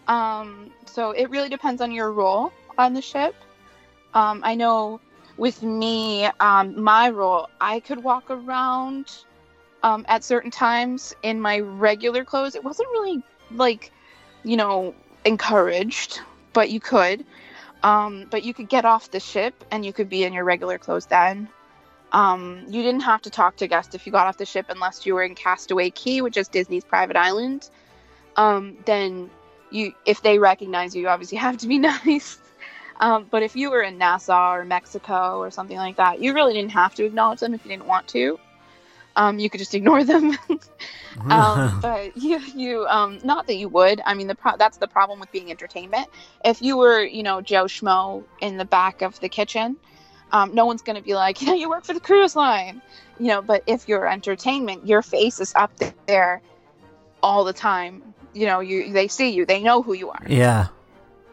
[0.08, 3.34] Um so it really depends on your role on the ship.
[4.14, 5.00] Um I know
[5.40, 9.24] with me, um, my role, I could walk around
[9.82, 12.54] um, at certain times in my regular clothes.
[12.54, 13.92] It wasn't really like,
[14.44, 16.20] you know, encouraged,
[16.52, 17.24] but you could.
[17.82, 20.78] Um, but you could get off the ship and you could be in your regular
[20.78, 21.48] clothes then.
[22.12, 25.06] Um, you didn't have to talk to guests if you got off the ship unless
[25.06, 27.70] you were in Castaway Cay, which is Disney's private island.
[28.36, 29.30] Um, then
[29.70, 32.38] you, if they recognize you, you obviously have to be nice.
[32.98, 36.52] Um, but if you were in Nassau or Mexico or something like that, you really
[36.52, 38.38] didn't have to acknowledge them if you didn't want to.
[39.16, 40.36] Um, you could just ignore them.
[41.30, 44.00] um, but you, you, um, not that you would.
[44.04, 46.08] I mean, the pro- that's the problem with being entertainment.
[46.44, 49.76] If you were, you know, Joe Schmo in the back of the kitchen,
[50.32, 52.80] um, no one's going to be like, yeah, you work for the cruise line,
[53.18, 53.42] you know.
[53.42, 55.72] But if you're entertainment, your face is up
[56.06, 56.40] there
[57.22, 58.14] all the time.
[58.32, 60.22] You know, you they see you, they know who you are.
[60.26, 60.68] Yeah.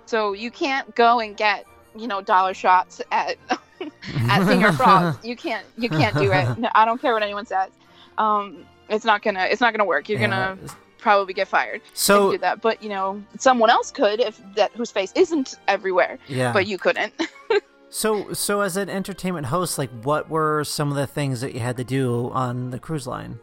[0.08, 3.38] So you can't go and get, you know, dollar shots at
[3.82, 5.26] at Señor Frogs.
[5.26, 6.58] You can't you can't do it.
[6.58, 7.70] No, I don't care what anyone says.
[8.18, 10.10] Um, it's not gonna it's not gonna work.
[10.10, 10.28] You're Yeah.
[10.56, 10.58] gonna
[10.98, 11.76] probably get fired.
[11.86, 12.62] if you So do that.
[12.62, 16.52] But you know, someone else could if that whose face isn't everywhere, yeah.
[16.54, 17.14] but you couldn't.
[17.90, 21.62] So so as an entertainment host, like what were some of the things that you
[21.62, 23.40] had to do on the cruise line?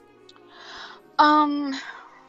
[1.18, 1.75] Um,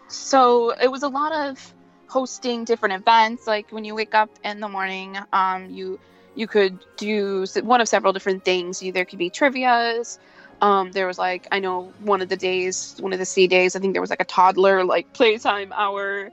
[0.07, 1.73] so it was a lot of
[2.07, 3.47] hosting different events.
[3.47, 5.99] Like when you wake up in the morning, um, you
[6.35, 8.79] you could do one of several different things.
[8.81, 10.19] There could be trivia's.
[10.61, 13.75] Um, there was like I know one of the days, one of the sea days.
[13.75, 16.31] I think there was like a toddler like playtime hour.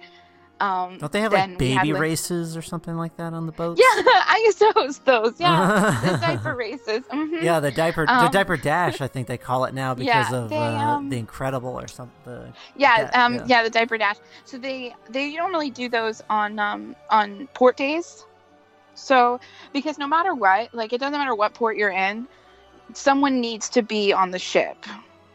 [0.60, 3.46] Um, Don't they have like we had, baby like- races or something like that on
[3.46, 3.80] the boats?
[3.80, 5.40] Yeah, I used to host those.
[5.40, 7.02] Yeah, the diaper races.
[7.10, 10.30] hmm Yeah, the diaper the Um, diaper dash, I think they call it now because
[10.30, 12.52] Yeah, of they, uh, um, the Incredible or something.
[12.76, 13.44] Yeah, Da- um, yeah.
[13.46, 13.62] yeah.
[13.64, 14.18] the diaper dash.
[14.44, 18.24] So they they normally do those on um on port days.
[18.94, 19.40] So
[19.72, 22.26] because no matter what, like it doesn't matter what port you're in,
[22.94, 24.76] someone needs to be on the ship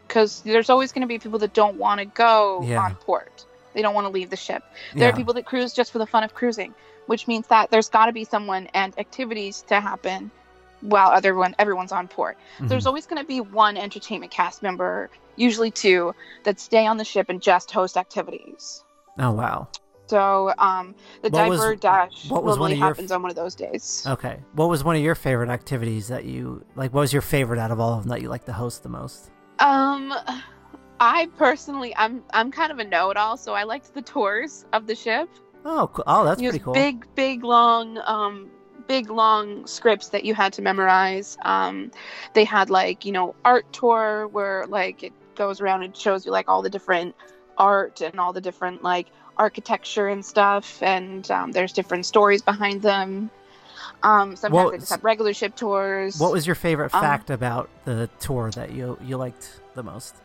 [0.08, 2.82] because there's always going to be people that don't want to go Yeah.
[2.82, 3.46] on port.
[3.74, 4.63] They don't want to leave the ship.
[4.93, 5.13] There Yeah.
[5.13, 6.74] are people that cruise just for the fun of cruising,
[7.08, 10.32] which means that there's got to be someone and activities to happen
[10.82, 12.38] while everyone everyone's on port.
[12.60, 12.70] Mhm.
[12.70, 17.06] There's always going to be one entertainment cast member, usually two, that stay on the
[17.06, 18.84] ship and just host activities.
[19.20, 19.67] Oh wow.
[20.08, 23.30] So um, the What was- diaper dash what was one of your happens on one
[23.30, 24.06] of those days.
[24.08, 24.39] Okay.
[24.54, 26.93] What was one of your favorite activities that you like?
[26.93, 28.89] What was your favorite out of all of them that you like to host the
[28.89, 29.32] most?
[29.60, 30.13] Um,
[31.00, 34.96] I personally, I'm I'm kind of a know-it-all, so I liked the tours of the
[34.96, 35.30] ship.
[35.65, 36.04] Oh, cool.
[36.08, 36.74] oh, that's pretty cool.
[36.74, 38.50] Big, big, long, um,
[38.88, 41.38] big, long scripts that you had to memorize.
[41.41, 41.91] Um,
[42.34, 46.32] they had like you know art tour where like it goes around and shows you
[46.32, 47.13] like all the different
[47.58, 52.82] art and all the different like architecture and stuff, and um, there's different stories behind
[52.82, 53.30] them.
[54.04, 56.19] Um, sometimes Well, they just have regular ship tours.
[56.19, 60.15] What was your favorite Um, fact about the tour that you you liked the most?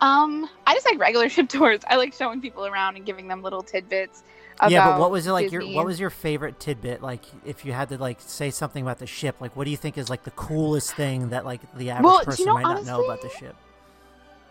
[0.00, 1.80] Um, I just like regular ship tours.
[1.86, 4.22] I like showing people around and giving them little tidbits.
[4.58, 7.02] About yeah, but what was it like your what was your favorite tidbit?
[7.02, 9.76] Like, if you had to like say something about the ship, like what do you
[9.78, 12.54] think is like the coolest thing that like the average Well, do you person know,
[12.54, 13.56] might not know about the ship?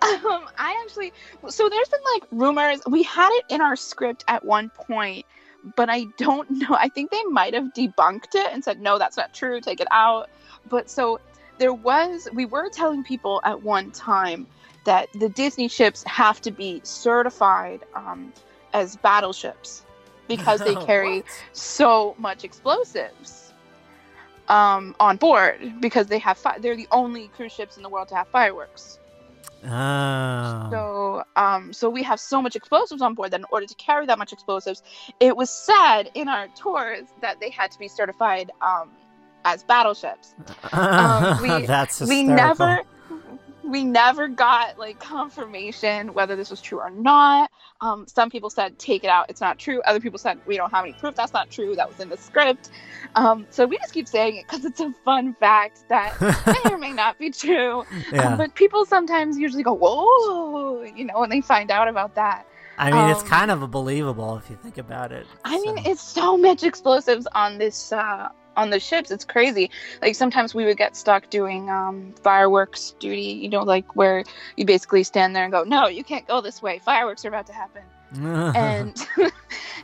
[0.01, 1.13] Um, I actually
[1.47, 2.81] so there's been like rumors.
[2.87, 5.25] We had it in our script at one point,
[5.75, 6.75] but I don't know.
[6.77, 9.61] I think they might have debunked it and said no, that's not true.
[9.61, 10.29] Take it out.
[10.69, 11.19] But so
[11.57, 12.27] there was.
[12.33, 14.45] We were telling people at one time
[14.83, 18.33] that the Disney ships have to be certified um,
[18.73, 19.83] as battleships
[20.27, 23.53] because they carry so much explosives
[24.47, 28.07] um, on board because they have fi- they're the only cruise ships in the world
[28.09, 28.99] to have fireworks.
[29.65, 30.67] Oh.
[30.71, 34.05] So, um, so we have so much explosives on board that in order to carry
[34.05, 34.81] that much explosives,
[35.19, 38.89] it was said in our tours that they had to be certified um,
[39.45, 40.35] as battleships.
[40.71, 42.81] um, we- That's We never,
[43.69, 47.51] we never got like confirmation whether this was true or not.
[47.81, 49.81] Um, some people said take it out, it's not true.
[49.85, 51.75] Other people said we don't have any proof that's not true.
[51.75, 52.71] That was in the script.
[53.15, 56.19] Um, so we just keep saying it because it's a fun fact that
[56.65, 57.83] may or may not be true.
[58.11, 58.31] yeah.
[58.31, 62.45] Um, but people sometimes usually go, whoa, you know, when they find out about that.
[62.79, 65.27] I mean, it's um, kind of believable if you think about it.
[65.43, 69.11] I mean, it's so much explosives on this, uh, on the ships.
[69.11, 69.69] It's crazy.
[70.01, 74.23] Like sometimes we would get stuck doing um, fireworks duty, you know, like where
[74.57, 76.79] you basically stand there and go, no, you can't go this way.
[76.79, 77.83] Fireworks are about to happen.
[78.55, 79.07] and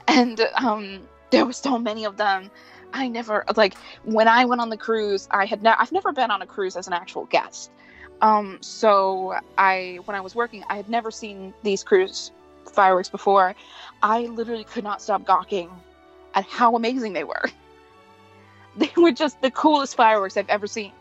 [0.08, 1.02] and um
[1.32, 2.50] there were so many of them
[2.94, 6.32] i never like when i went on the cruise i had ne- i've never been
[6.32, 7.72] on a cruise as an actual guest
[8.22, 12.32] um so i when i was working i had never seen these cruise
[12.72, 13.56] fireworks before
[14.02, 15.70] i literally could not stop gawking
[16.34, 17.44] at how amazing they were
[18.78, 20.92] they were just the coolest fireworks i've ever seen.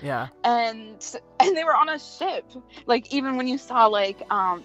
[0.00, 0.28] Yeah.
[0.44, 2.44] and and they were on a ship.
[2.86, 4.62] Like even when you saw like um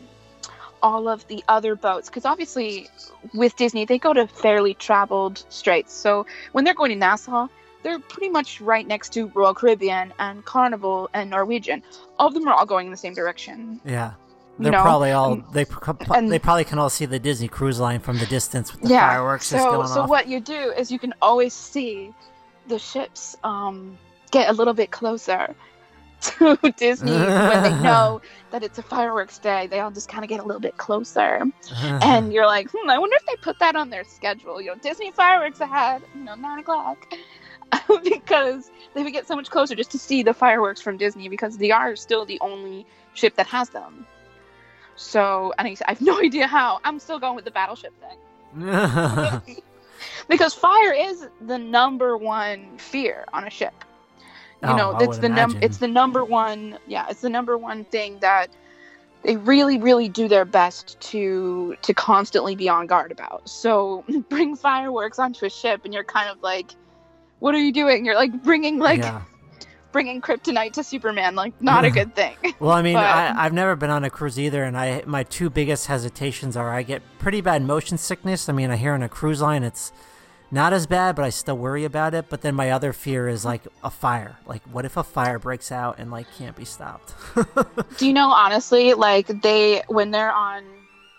[0.83, 2.89] all of the other boats because obviously
[3.33, 5.93] with disney they go to fairly traveled straits.
[5.93, 7.47] So when they're going to nassau
[7.83, 11.83] they're pretty much right next to royal caribbean and carnival and norwegian.
[12.17, 13.81] All of them are all going in the same direction.
[13.85, 14.13] Yeah.
[14.59, 15.65] They're know, probably all they
[16.11, 18.89] and- they probably can all see the Disney Cruise Line from the distance with the
[18.89, 19.09] yeah.
[19.09, 20.09] fireworks so just going so off.
[20.09, 22.13] what you do is you can always see
[22.67, 23.97] the ships um
[24.31, 25.55] get a little bit closer
[26.21, 28.21] to disney when they know
[28.51, 31.45] that it's a fireworks day they all just kind of get a little bit closer
[32.01, 34.61] and you're like, hmm, I wonder if they put that on their schedule.
[34.61, 37.13] You know, Disney fireworks ahead, you know, nine o'clock,
[38.03, 41.57] because they would get so much closer just to see the fireworks from Disney because
[41.57, 44.05] they are still the only ship that has them.
[44.95, 46.79] So, and I I have no idea how.
[46.83, 48.17] I'm still going with the battleship thing
[50.29, 53.73] because fire is the number one fear on a ship.
[54.61, 57.83] You Oh, know, it's the num it's the number one yeah, it's the number one
[57.85, 58.47] thing that
[59.23, 63.47] they really really do their best to to constantly be on guard about.
[63.49, 66.71] So, bring fireworks onto a ship and you're kind of like
[67.39, 68.05] what are you doing?
[68.05, 69.21] You're like bringing like yeah.
[69.91, 72.37] bringing kryptonite to Superman, like not a good thing.
[72.61, 75.23] Well, I mean, But- I, I've never been on a cruise either, and I my
[75.23, 78.47] two biggest hesitations are I get pretty bad motion sickness.
[78.47, 79.91] I mean, I hear on a cruise line it's
[80.53, 82.25] not as bad, but I still worry about it.
[82.29, 84.37] But then my other fear is like a fire.
[84.45, 87.15] Like, what if a fire breaks out and like can't be stopped?
[87.97, 90.63] Do you know honestly, like they when they're on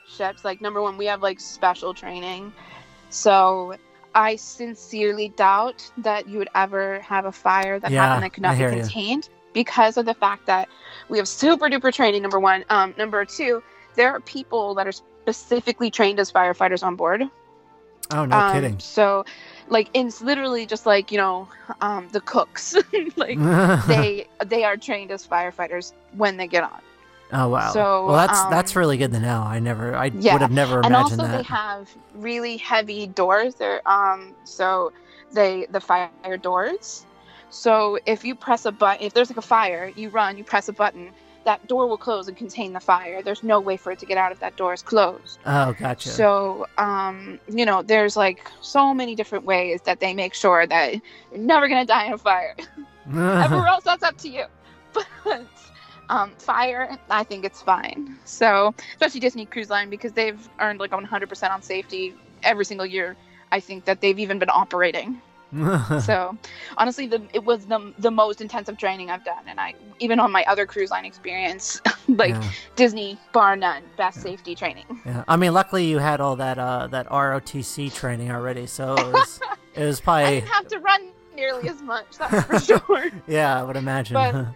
[0.07, 2.53] ships, like number one, we have like special training.
[3.11, 3.75] So
[4.15, 8.43] I sincerely doubt that you would ever have a fire that Yeah, happened that could
[8.43, 8.81] not be hear you.
[8.83, 10.69] contained because of the fact that
[11.09, 12.65] we have super duper training, number one.
[12.71, 13.63] Um, number two,
[13.97, 17.23] there are people that are specifically trained as firefighters on board.
[18.11, 18.79] Oh no, um, kidding.
[18.79, 19.25] So
[19.69, 21.49] like it's literally just like, you know,
[21.81, 22.75] um, the cooks.
[23.17, 23.39] like
[23.87, 26.81] they they are trained as firefighters when they get on.
[27.33, 27.71] oh wow.
[27.73, 29.43] so, well, that's um, that's really good to know.
[29.43, 30.87] I never, I Yeah, would have never imagined that.
[30.87, 31.37] and also that.
[31.39, 34.93] they have really heavy doors they're um so
[35.33, 37.07] they the fire doors
[37.51, 40.69] so if you press a button if there's like a fire you run you press
[40.69, 41.11] a button
[41.45, 43.23] that door will close and contain the fire.
[43.23, 45.39] There's no way for it to get out if that door is closed.
[45.47, 46.09] Oh, gotcha.
[46.09, 50.95] so um you know there's like so many different ways that they make sure that
[51.31, 52.57] you're never gonna die in a fire.
[53.15, 54.45] Everywhere else that's up to you.
[55.25, 55.47] But
[56.11, 58.19] um fire i think it's fine.
[58.25, 63.17] So especially disney cruise line because they've earned like 100% on safety every single year
[63.53, 65.21] i think that they've even been operating
[66.05, 66.37] so
[66.77, 70.33] honestly the it was the, the most intensive training i've done and i even on
[70.33, 75.25] my other cruise line experience like yeah, disney bar none best safety training yeah.
[75.29, 79.41] I mean, luckily you had all that uh that ROTC training already, so it was
[79.75, 83.61] it was i probably didn't have to run nearly as much that's for sure yeah,
[83.61, 84.15] I would imagine.
[84.15, 84.47] But-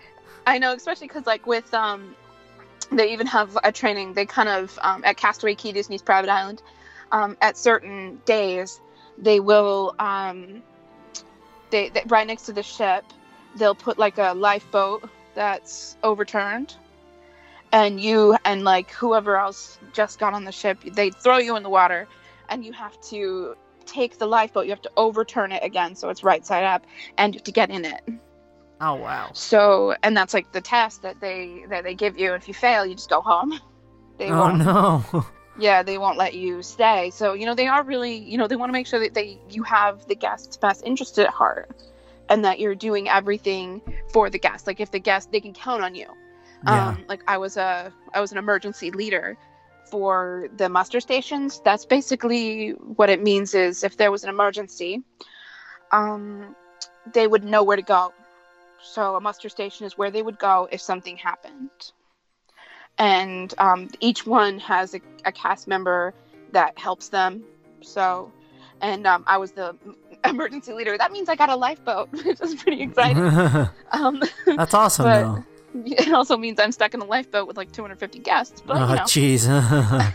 [0.49, 2.17] I know, especially because like with um,
[2.91, 4.15] they even have a training.
[4.15, 6.63] They kind of um, at Castaway Cay, Disney's private island.
[7.13, 8.81] Um, at certain days,
[9.19, 10.63] they will um,
[11.71, 13.05] they, they right next to the ship,
[13.57, 16.75] they'll put like a lifeboat that's overturned,
[17.73, 21.63] and you and like whoever else just got on the ship, they throw you in
[21.63, 22.09] the water,
[22.49, 24.65] and you have to take the lifeboat.
[24.65, 26.85] You have to overturn it again so it's right side up,
[27.17, 28.01] and you have to get in it.
[28.81, 29.31] oh wow.
[29.35, 32.35] So, and that's like the test that they that they give you.
[32.35, 33.59] If you fail, you just go home.
[34.19, 34.59] They Oh won't.
[34.65, 35.27] no.
[35.59, 37.11] Yeah, they won't let you stay.
[37.11, 39.39] So, you know, they are really, you know, they want to make sure that they
[39.51, 41.71] you have the guest's best interest at heart,
[42.29, 44.67] and that you're doing everything for the guest.
[44.67, 46.07] Like if the guest, they can count on you.
[46.63, 46.91] yeah.
[46.91, 49.37] Um, like I was a I was an emergency leader
[49.91, 51.61] for the muster stations.
[51.65, 53.55] That's basically what it means.
[53.55, 55.03] Is if there was an emergency,
[55.93, 56.55] um,
[57.13, 58.13] they would know where to go.
[58.83, 61.71] So a muster station is where they would go if something happened.
[62.99, 66.15] And um, each one has a, a cast member
[66.53, 67.45] that helps them.
[67.81, 68.33] So,
[68.81, 69.77] and um, I was the
[70.25, 70.99] emergency leader.
[70.99, 73.23] That means I got a lifeboat, which is pretty exciting.
[73.93, 75.45] Um, That's awesome but- though.
[75.87, 78.61] it also means I'm stuck in a lifeboat with like 250 guests.
[78.67, 80.15] But Oh you know, jeez.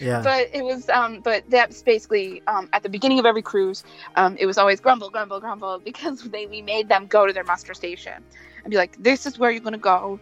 [0.00, 0.22] yeah.
[0.22, 3.84] but it was um, but that's basically um, at the beginning of every cruise,
[4.16, 7.44] um, it was always grumble, grumble, grumble because they we made them go to their
[7.44, 8.22] muster station
[8.64, 10.18] and be like, this is where you're gonna go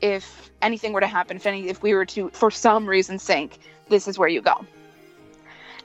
[0.00, 1.36] if anything were to happen.
[1.36, 4.64] If any, if we were to for some reason sink, this is where you go.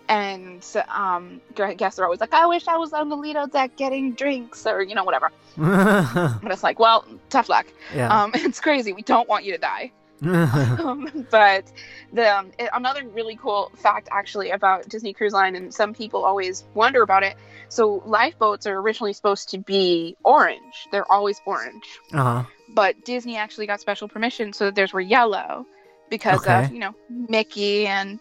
[0.09, 3.77] And um, I guess they're always like, I wish I was on the Lido deck
[3.77, 5.31] getting drinks or you know whatever.
[5.55, 7.67] But it's like, well, tough luck.
[7.95, 8.23] yeah.
[8.23, 8.91] Um, it's crazy.
[8.93, 9.91] We don't want you to die.
[10.23, 11.69] um, but
[12.13, 16.63] the um, another really cool fact actually about Disney Cruise Line, and some people always
[16.73, 17.35] wonder about it.
[17.67, 21.99] So lifeboats are originally supposed to be orange; they're always orange.
[22.13, 22.43] uh huh.
[22.73, 25.65] But Disney actually got special permission so that theirs were yellow
[26.09, 26.65] because Okay.
[26.65, 28.19] of you know Mickey and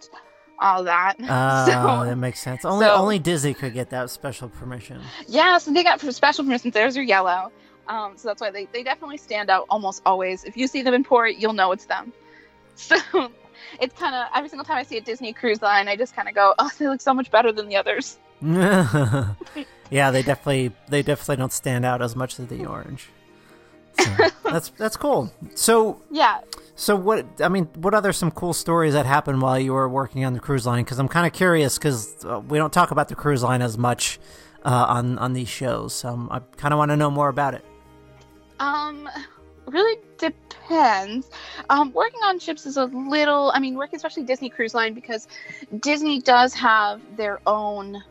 [0.61, 1.17] all that.
[1.21, 1.67] Uh,
[2.03, 2.65] so that makes sense.
[2.65, 5.01] Only so- only Disney could get that special permission.
[5.27, 6.71] yeah, so they got special permission.
[6.71, 7.51] Theirs are yellow.
[7.89, 10.45] Um, so that's why they, they definitely stand out almost always.
[10.45, 12.13] If you see them in port, you'll know it's them.
[12.77, 12.97] So
[13.81, 16.29] it's kind of every single time I see a Disney cruise line, I just kind
[16.29, 18.19] of go, oh, they look so much better than the others.
[19.91, 23.09] yeah, they definitely they definitely don't stand out as much as the orange.
[23.99, 25.33] So, that's that's cool.
[25.55, 26.41] So Yeah.
[26.77, 30.25] so what I mean, what other some cool stories that happened while you were working
[30.25, 30.85] on the cruise line?
[30.85, 33.77] Because I'm kind of curious because uh, we don't talk about the cruise line as
[33.79, 34.19] much
[34.65, 35.93] uh, on on these shows.
[35.95, 37.65] So um, I kind of want to know more about it.
[38.61, 39.09] Um,
[39.67, 41.31] really depends.
[41.71, 43.51] Um, working on ships is a little.
[43.55, 45.27] I mean, working especially Disney Cruise Line because
[45.81, 48.03] Disney does have their own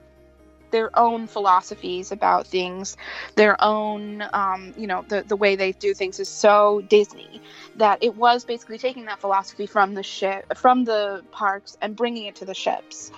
[0.72, 2.98] their own philosophies about things
[3.36, 7.42] their own um, you know the, the way they do things is so disney
[7.76, 12.26] that it was basically taking that philosophy from the ship from the parks and bringing
[12.26, 13.12] it to the ships.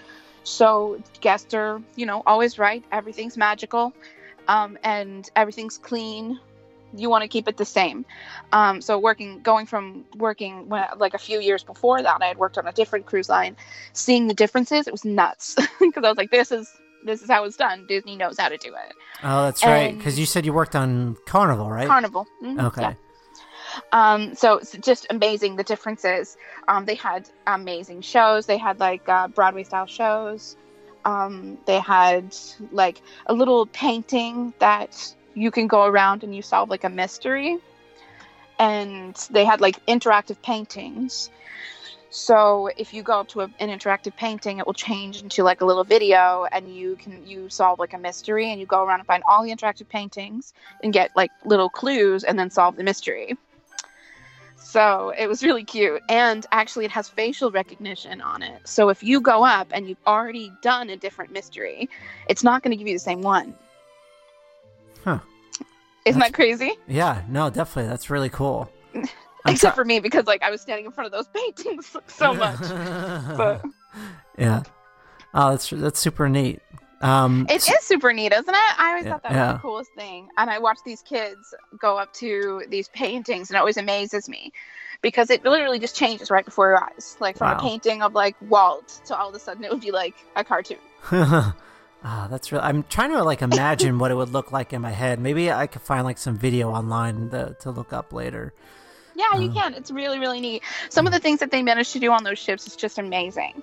[0.43, 2.83] So guests are you know always right.
[2.91, 3.93] Everything's magical
[4.47, 6.39] um, and everything's clean.
[6.95, 8.05] You want to keep it the same.
[8.51, 12.37] Um, so working going from working when, like a few years before that i had
[12.37, 13.55] worked on a different cruise line
[13.93, 15.55] seeing the differences it was nuts.
[15.79, 16.71] Because i was like this is
[17.05, 18.95] this is how it's done disney knows how to do it
[19.25, 19.95] Oh, that's right.
[19.97, 21.87] Because you said you worked on Carnival, right?
[21.87, 22.81] carnival Mhm, Okay.
[22.81, 22.93] yeah.
[23.91, 26.37] Um, so it's just amazing the differences.
[26.67, 28.45] Um, they had amazing shows.
[28.45, 30.57] They had like uh, Broadway style shows.
[31.05, 32.35] Um, they had
[32.71, 37.57] like a little painting that you can go around and you solve like a mystery.
[38.59, 41.29] And they had like interactive paintings.
[42.13, 45.61] So if you go up to a, an interactive painting, it will change into like
[45.61, 48.99] a little video, and you can you solve like a mystery, and you go around
[48.99, 50.53] and find all the interactive paintings
[50.83, 53.35] and get like little clues, and then solve the mystery.
[54.57, 58.61] So it was really cute, and actually, it has facial recognition on it.
[58.63, 61.89] So if you go up and you've already done a different mystery,
[62.29, 63.55] it's not going to give you the same one.
[65.03, 65.17] Huh.
[66.05, 66.73] Isn't That's- that crazy?
[66.87, 67.23] Yeah.
[67.27, 67.89] No, definitely.
[67.89, 68.71] That's really cool.
[69.45, 71.95] I'm Except try- for me, because like I was standing in front of those paintings
[72.07, 72.59] so much.
[73.37, 73.63] but
[74.37, 74.63] yeah.
[75.33, 76.59] Oh, that's that's super neat.
[77.01, 78.79] Um, It is super neat, isn't it?
[78.79, 79.53] I always Yeah, thought that was yeah.
[79.53, 80.29] the coolest thing.
[80.37, 84.53] And I watch these kids go up to these paintings, and it always amazes me
[85.01, 87.17] because it literally just changes right before your eyes.
[87.19, 87.57] Like from Wow.
[87.57, 90.43] a painting of like Walt to all of a sudden it would be like a
[90.43, 90.77] cartoon.
[92.05, 92.59] Ah, that's real.
[92.61, 95.21] I'm trying to like imagine what it would look like in my head.
[95.21, 98.53] Maybe I could find like some video online to, to look up later.
[99.15, 99.53] Yeah, you Oh.
[99.53, 99.73] can.
[99.73, 100.63] It's really, really neat.
[100.89, 103.61] Some of the things that they managed to do on those ships is just amazing.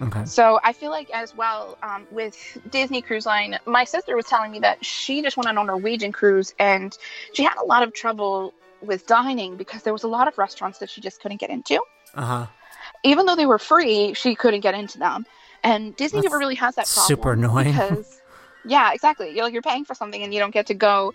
[0.00, 0.24] Okay.
[0.24, 2.36] So I feel like as well um, with
[2.70, 6.10] Disney Cruise Line, my sister was telling me that she just went on a Norwegian
[6.12, 6.96] cruise and
[7.32, 10.78] she had a lot of trouble with dining because there was a lot of restaurants
[10.78, 11.80] that she just couldn't get into.
[12.14, 12.46] Uh huh.
[13.04, 15.24] Even though they were free, she couldn't get into them.
[15.62, 17.06] And Disney That's never really has that problem.
[17.06, 17.72] super annoying.
[17.72, 18.20] Because,
[18.64, 19.30] yeah, exactly.
[19.30, 21.14] You're like you're paying for something and you don't get to go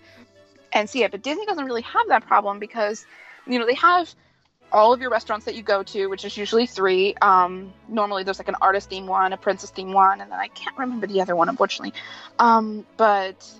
[0.72, 1.10] and see it.
[1.10, 3.04] But Disney doesn't really have that problem because,
[3.48, 4.14] you know, they have
[4.70, 7.14] all of your restaurants that you go to, which is usually three.
[7.22, 10.48] Um, normally there's like an artist theme one, a princess theme one, and then I
[10.48, 11.94] can't remember the other one, unfortunately.
[12.38, 13.50] Um, but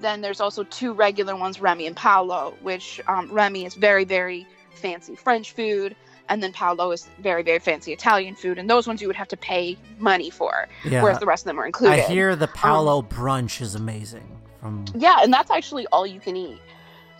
[0.00, 4.46] then there's also two regular ones, Remy and Palo, which um, Remy is very, very
[4.74, 5.94] fancy French food,
[6.28, 9.28] and then Palo is very, very fancy Italian food, and those ones you would have
[9.28, 11.02] to pay money for, Yeah.
[11.02, 12.00] whereas the rest of them are included.
[12.00, 14.38] I hear the Palo brunch is amazing.
[14.60, 16.58] From Yeah, and that's actually all you can eat.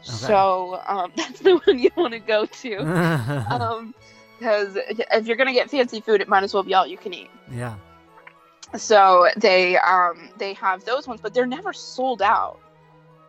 [0.06, 2.76] So um, that's the one you want to go to.
[3.50, 3.94] Um,
[4.38, 7.14] because if you're gonna get fancy food, it might as well be all you can
[7.14, 7.30] eat.
[7.50, 7.74] yeah.
[8.76, 12.58] So they um they have those ones, but they're never sold out.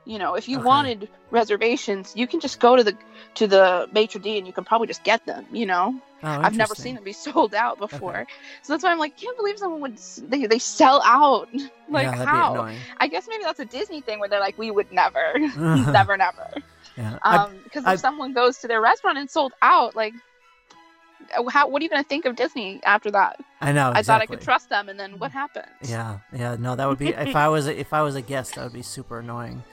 [0.08, 0.66] You know, if you Okay.
[0.66, 2.96] wanted reservations, you can just go to the
[3.36, 5.46] to the maitre d and you can probably just get them.
[5.52, 5.94] You know,
[6.24, 8.26] Oh, I've never seen them be sold out before,
[8.64, 9.98] so that's why I'm like, can't believe someone would
[10.32, 11.50] they they sell out.
[11.90, 12.68] like yeah, how?
[13.04, 15.24] I guess maybe that's a Disney thing where they're like, we would never,
[15.58, 16.48] never, never.
[16.96, 17.20] Yeah.
[17.24, 20.14] Um, because if I- someone goes to their restaurant and sold out, like,
[21.38, 21.68] uh, how?
[21.68, 23.42] What are you gonna think of Disney after that?
[23.60, 23.92] I, know.
[23.94, 25.68] I thought I could trust them, and then what happened?
[25.84, 28.56] Yeah, yeah, no, that would be if I was a, if I was a guest,
[28.56, 29.64] that would be super annoying.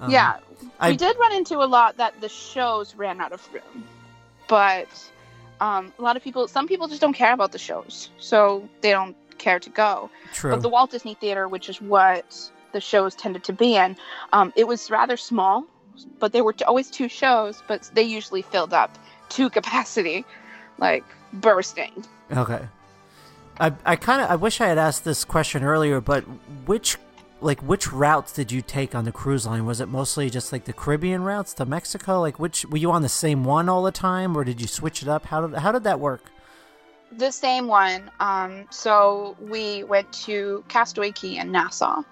[0.00, 0.38] Um, yeah,
[0.80, 3.84] I- we did run into a lot that the shows ran out of room,
[4.48, 4.88] but
[5.60, 8.90] um, a lot of people, some people just don't care about the shows, so they
[8.90, 10.10] don't care to go.
[10.32, 10.50] true.
[10.50, 13.96] But the Walt Disney Theater, which is what the shows tended to be in,
[14.32, 15.64] um, it was rather small,
[16.18, 18.96] but there were always two shows, but they usually filled up
[19.30, 20.24] to capacity.
[20.78, 22.04] like bursting.
[22.30, 22.68] Okay.
[23.58, 26.22] I I kind of I wish I had asked this question earlier, but
[26.66, 26.98] which
[27.46, 29.64] like which routes did you take on the cruise line?
[29.64, 32.20] Was it mostly just like the Caribbean routes to Mexico?
[32.20, 35.02] Like which were you on the same one all the time, or did you switch
[35.02, 35.24] it up?
[35.26, 36.24] How did how did that work?
[37.12, 38.10] The same one.
[38.20, 42.02] Um, so we went to Castaway Cay and Nassau.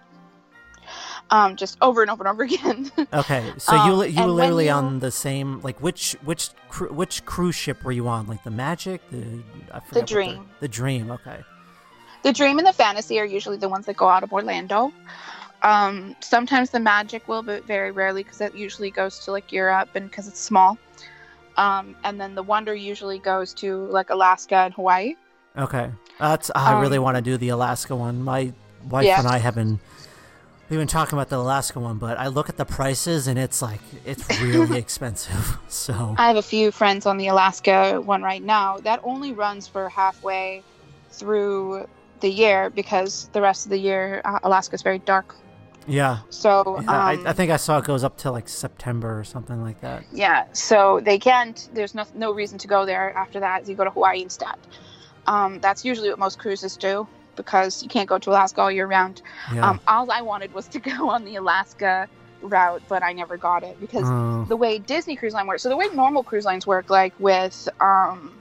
[1.30, 2.92] Um, just over and over and over again.
[3.12, 6.92] Okay, so Um, you you were literally you- on the same like which which cru-
[6.92, 8.26] which cruise ship were you on?
[8.26, 10.48] Like the Magic, the I forget the, Dream.
[10.60, 11.10] the Dream.
[11.10, 11.42] Okay.
[12.24, 14.92] The Dream and the Fantasy are usually the ones that go out of Orlando.
[15.62, 19.90] Um, sometimes the Magic will, but very rarely because it usually goes to like Europe
[19.94, 20.76] and because it's small.
[21.56, 25.14] Um, and then the Wonder usually goes to like Alaska and Hawaii.
[25.56, 28.22] Okay, that's I really Um, want to do the Alaska one.
[28.22, 28.52] My
[28.90, 29.20] wife Yeah.
[29.20, 29.78] and I have been
[30.68, 33.62] we've been talking about the Alaska one, but I look at the prices and it's
[33.62, 35.58] like it's really expensive.
[35.68, 38.78] So I have a few friends on the Alaska one right now.
[38.78, 40.62] That only runs for halfway
[41.10, 41.86] through
[42.24, 45.34] the year because the rest of the year uh, Alaska is very dark.
[45.86, 49.10] yeah, So yeah I, um, I think I saw it goes up to like September
[49.20, 50.02] or something like that.
[50.10, 51.68] yeah, so they can't.
[51.76, 53.68] There's no no reason to go there after that.
[53.68, 54.56] You go to Hawaii instead.
[55.26, 57.06] Um, that's usually what most cruises do
[57.36, 59.20] because you can't go to Alaska all year round.
[59.54, 59.68] Yeah.
[59.68, 62.08] Um, all I wanted was to go on the Alaska
[62.40, 65.62] route, but I never got it because Oh, the way Disney Cruise Line works.
[65.62, 68.32] So the way normal cruise lines work, like with um,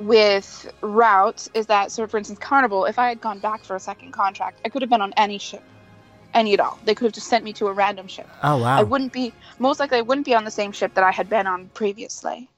[0.00, 2.06] with routes, is that so?
[2.06, 2.86] For instance, Carnival.
[2.86, 5.38] If I had gone back for a second contract, I could have been on any
[5.38, 5.62] ship,
[6.34, 6.78] any at all.
[6.84, 8.28] They could have just sent me to a random ship.
[8.42, 8.78] oh wow.
[8.78, 9.98] I wouldn't be most likely.
[9.98, 12.48] I wouldn't be on the same ship that I had been on previously,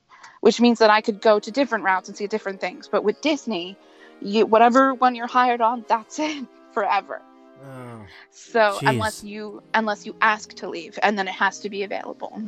[0.40, 2.88] which means that I could go to different routes and see different things.
[2.88, 3.76] But with Disney,
[4.20, 7.20] you whatever one you're hired on, that's it forever.
[7.64, 8.06] Oh.
[8.30, 8.88] So Jeez.
[8.88, 12.40] unless you unless you ask to leave, and then it has to be available.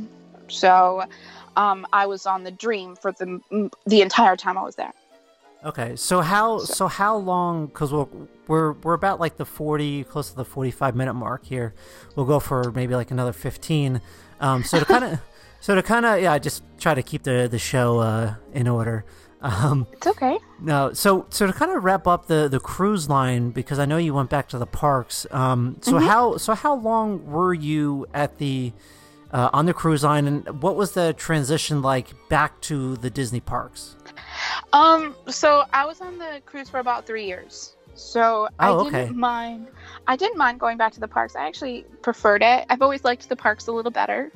[0.49, 1.05] So
[1.57, 3.41] um, I was on the Dream for the
[3.87, 4.93] the entire time I was there.
[5.65, 7.67] Okay, so how So- so how long?
[7.67, 8.07] Because we're
[8.49, 11.75] we're we're about like the forty, close to the forty-five minute mark here.
[12.17, 14.01] We'll go for maybe like another fifteen.
[14.41, 15.21] Um, so to kind of
[15.61, 19.05] so to kind of yeah, just try to keep the the show uh, in order.
[19.41, 20.39] Um, It's okay.
[20.61, 23.97] no, so so to kind of wrap up the the cruise line because I know
[23.99, 25.27] you went back to the parks.
[25.31, 26.07] Um, so Mm-hmm.
[26.07, 28.73] how so how long were you at the
[29.35, 33.41] uh, on the cruise line, and what was the transition like back to the Disney
[33.41, 33.97] parks?
[34.73, 37.77] Um, so I was on the cruise for about three years.
[37.97, 39.11] So I Oh, didn't okay.
[39.13, 39.69] mind.
[40.07, 41.37] I didn't mind going back to the parks.
[41.37, 42.65] I actually preferred it.
[42.71, 44.33] I've always liked the parks a little better.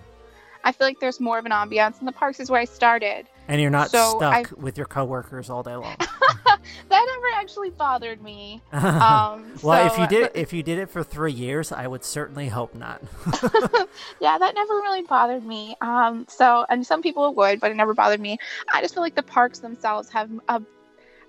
[0.64, 3.26] I feel like there's more of an ambiance, and the parks is where I started.
[3.48, 5.96] And you're not So stuck I- with your coworkers all day long.
[6.88, 8.62] That never actually bothered me.
[8.98, 12.48] Um, well, if you did if you did it for three years, I would certainly
[12.48, 13.02] hope not.
[14.20, 15.76] yeah, that never really bothered me.
[15.80, 18.38] Um, so, and some people would, but it never bothered me.
[18.72, 20.62] I just feel like the parks themselves have a,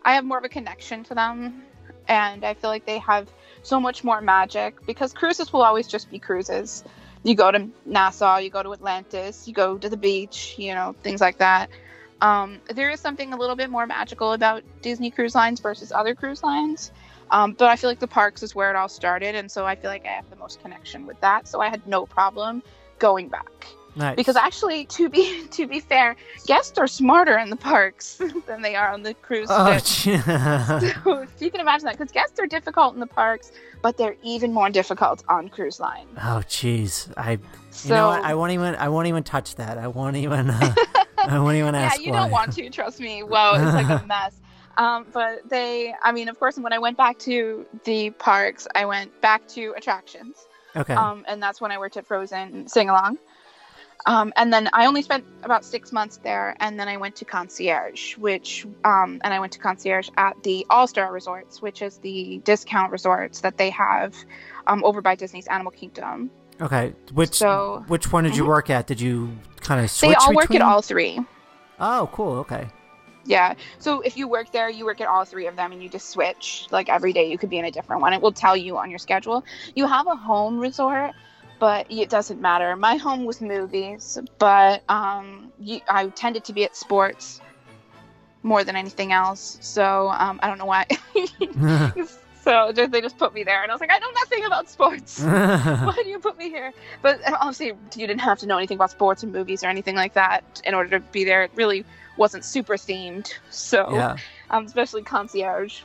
[0.04, 1.64] I have more of a connection to them,
[2.08, 3.30] and I feel like they have
[3.62, 6.84] so much more magic because cruises will always just be cruises.
[7.24, 10.96] You go to Nassau, you go to Atlantis, you go to the beach, you know,
[11.04, 11.70] things like that.
[12.22, 16.14] Um, there is something a little bit more magical about Disney cruise lines versus other
[16.14, 16.92] cruise lines.
[17.32, 19.76] Um, but I feel like the parks is where it all started, and so I
[19.76, 21.48] feel like I have the most connection with that.
[21.48, 22.64] So I had no problem
[22.98, 24.16] going back nice.
[24.16, 26.16] because actually, to be to be fair,
[26.48, 31.42] guests are smarter in the parks than they are on the cruise oh, So if
[31.42, 33.52] you can imagine that, because guests are difficult in the parks,
[33.82, 36.08] but they're even more difficult on cruise line.
[36.18, 37.14] oh, jeez.
[37.16, 37.38] I
[37.72, 38.24] So you know what?
[38.24, 39.78] I won't even I won't even touch that.
[39.78, 40.74] I won't even uh,
[41.28, 42.18] I won't even yeah, you why.
[42.20, 42.70] don't want to.
[42.70, 43.22] Trust me.
[43.24, 44.40] Whoa, it's like a mess.
[44.78, 48.86] Um, but they, I mean, of course, when I went back to the parks, I
[48.86, 50.38] went back to attractions.
[50.76, 50.94] Okay.
[50.94, 53.18] Um, and that's when I worked at Frozen Sing Along.
[54.06, 57.26] Um, and then I only spent about six months there, and then I went to
[57.26, 61.98] concierge, which um, and I went to concierge at the All Star Resorts, which is
[61.98, 64.16] the discount resorts that they have
[64.68, 66.32] um, over by Disney's Animal Kingdom.
[66.62, 66.94] okay.
[67.14, 68.48] Which so- which one did you Mhm.
[68.48, 68.88] work at?
[68.88, 71.20] Did you kind of switch They all work at all three.
[71.80, 72.38] Oh, cool.
[72.40, 72.68] Okay.
[73.26, 73.54] Yeah.
[73.78, 76.10] So if you work there, you work at all three of them, and you just
[76.10, 76.68] switch.
[76.72, 78.14] Like every day, you could be in a different one.
[78.14, 79.44] It will tell you on your schedule.
[79.76, 81.12] You have a home resort,
[81.60, 82.76] but it doesn't matter.
[82.76, 87.42] My home was movies, but um, you, I tended to be at sports
[88.42, 89.58] more than anything else.
[89.62, 90.88] So um, I don't know why.
[92.50, 95.20] so they just put me there, and I was like, I know nothing about sports.
[95.24, 96.74] Why do you put me here?
[97.04, 99.96] But uh, obviously, you didn't have to know anything about sports and movies or anything
[99.96, 101.44] like that in order to be there.
[101.44, 101.86] It really
[102.18, 103.32] wasn't super themed.
[103.52, 104.18] So, yeah.
[104.50, 105.82] um, especially concierge.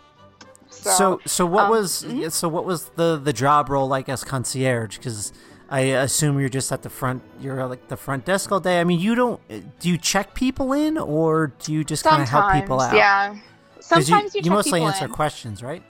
[0.70, 2.32] So, So so what um, was mhm.
[2.32, 4.96] so what was the the job role like as concierge?
[4.96, 5.34] Because
[5.68, 7.22] I assume you're just at the front.
[7.40, 8.80] You're like the front desk all day.
[8.80, 9.38] I mean, you don't.
[9.80, 12.96] Do you check people in, or do you just kind of help people out?
[12.96, 13.36] Yeah.
[13.80, 15.10] Sometimes you, you, check mostly people answer in.
[15.10, 15.82] questions, right?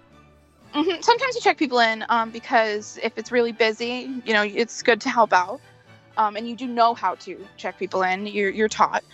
[0.75, 4.83] Hmm Sometimes you check people in um, because if it's really busy, you know, it's
[4.83, 5.61] good to help out.
[6.17, 8.27] Um, and you do know how to check people in.
[8.27, 9.05] You're, you're taught.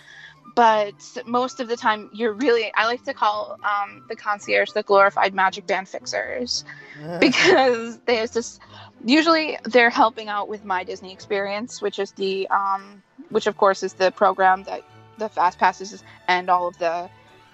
[0.55, 0.95] But
[1.25, 5.33] most of the time, you're really, I like to call um, the concierge the glorified
[5.33, 6.65] magic band fixers
[7.19, 8.59] because there's just,
[9.05, 13.83] usually they're helping out with My Disney Experience, which is the, um, which of course
[13.83, 14.81] is the program that
[15.17, 17.09] the Fast Passes and all of the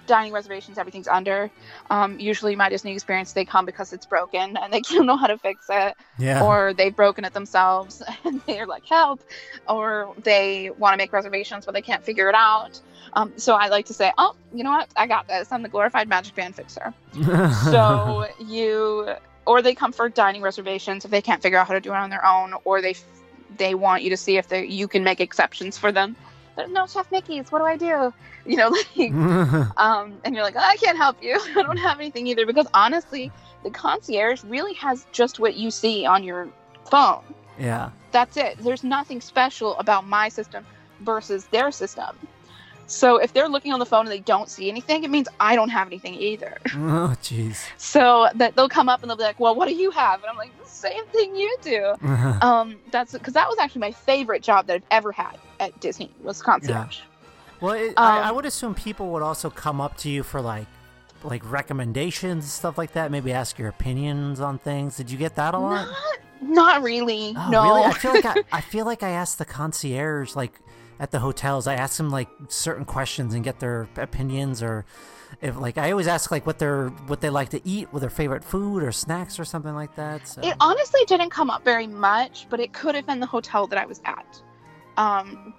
[0.07, 1.51] dining reservations, everything's under.
[1.89, 5.27] Um, usually, my Disney experience, they come because it's broken and they don't know how
[5.27, 6.43] to fix it, yeah.
[6.43, 9.21] or they've broken it themselves and they're like, help,
[9.67, 12.79] or they want to make reservations but they can't figure it out.
[13.13, 14.89] Um, so I like to say, oh, you know what?
[14.95, 15.51] I got this.
[15.51, 16.93] I'm the glorified magic band fixer.
[17.71, 19.13] So you,
[19.45, 21.95] or they come for dining reservations if they can't figure out how to do it
[21.95, 22.95] on their own, or they
[23.57, 26.15] they want you to see if they, you can make exceptions for them.
[26.57, 27.51] There's no Chef Mickey's.
[27.51, 28.13] What do I do?
[28.45, 29.11] You know, like
[29.77, 31.39] um, and you're like, oh, I can't help you.
[31.55, 32.45] I don't have anything either.
[32.45, 33.31] Because honestly,
[33.63, 36.49] the concierge really has just what you see on your
[36.91, 37.23] phone.
[37.57, 37.91] yeah.
[38.11, 38.57] That's it.
[38.59, 40.65] There's nothing special about my system
[41.01, 42.15] versus their system.
[42.87, 45.55] So if they're looking on the phone and they don't see anything, it means I
[45.55, 46.57] don't have anything either.
[46.67, 47.65] Oh, jeez.
[47.75, 50.21] So that they'll come up and they'll be like, well, what do you have?
[50.21, 51.93] And I'm like, the same thing you do.
[52.41, 56.11] Um, that's because that was actually my favorite job that I've ever had at Disney
[56.23, 56.99] was concierge.
[57.61, 60.41] well, it, I, I um, would assume people would also come up to you for
[60.41, 60.67] like,
[61.23, 63.11] like recommendations and stuff like that.
[63.11, 64.97] Maybe ask your opinions on things.
[64.97, 65.87] Did you get that a lot?
[65.87, 67.33] Not, not really.
[67.35, 67.63] Oh, no.
[67.63, 67.83] really?
[67.83, 70.59] I feel like I, I feel like I asked the concierge like
[70.99, 71.67] at the hotels.
[71.67, 74.85] I ask them like certain questions and get their opinions, or
[75.41, 78.09] if like I always ask like what their what they like to eat, what their
[78.09, 80.27] favorite food or snacks or something like that.
[80.27, 80.41] So.
[80.41, 83.79] It honestly didn't come up very much, but it could have been the hotel that
[83.79, 84.41] I was at.
[84.97, 85.53] Um,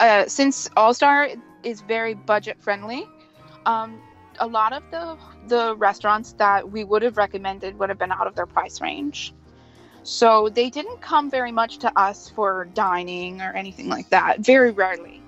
[0.00, 1.28] uh, since All Star
[1.62, 3.04] is very budget friendly,
[3.66, 4.02] um,
[4.40, 5.18] a lot of the
[5.48, 9.34] the restaurants that we would have recommended would have been out of their price range.
[10.02, 14.40] So they didn't come very much to us for dining or anything like that.
[14.40, 15.22] Very rarely,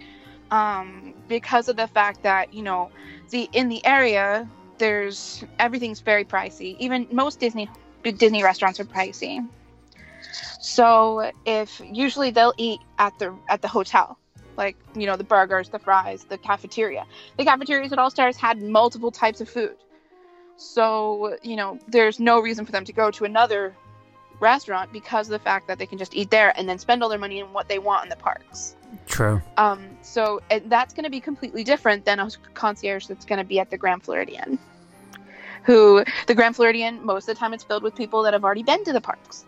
[0.50, 2.90] um, because of the fact that you know
[3.30, 4.48] the in the area
[4.78, 6.76] there's everything's very pricey.
[6.78, 7.68] Even most Disney
[8.02, 9.46] Disney restaurants are pricey.
[10.60, 14.18] So if usually they'll eat at the at the hotel,
[14.56, 17.04] like you know the burgers, the fries, the cafeteria.
[17.36, 19.76] The cafeterias at All Stars had multiple types of food.
[20.56, 23.74] So you know there's no reason for them to go to another
[24.40, 27.08] restaurant because of the fact that they can just eat there and then spend all
[27.08, 28.76] their money on what they want in the parks.
[29.06, 29.40] True.
[29.56, 33.44] Um, so and that's going to be completely different than a concierge that's going to
[33.44, 34.58] be at the Grand Floridian.
[35.64, 38.64] Who the Grand Floridian most of the time it's filled with people that have already
[38.64, 39.44] been to the parks,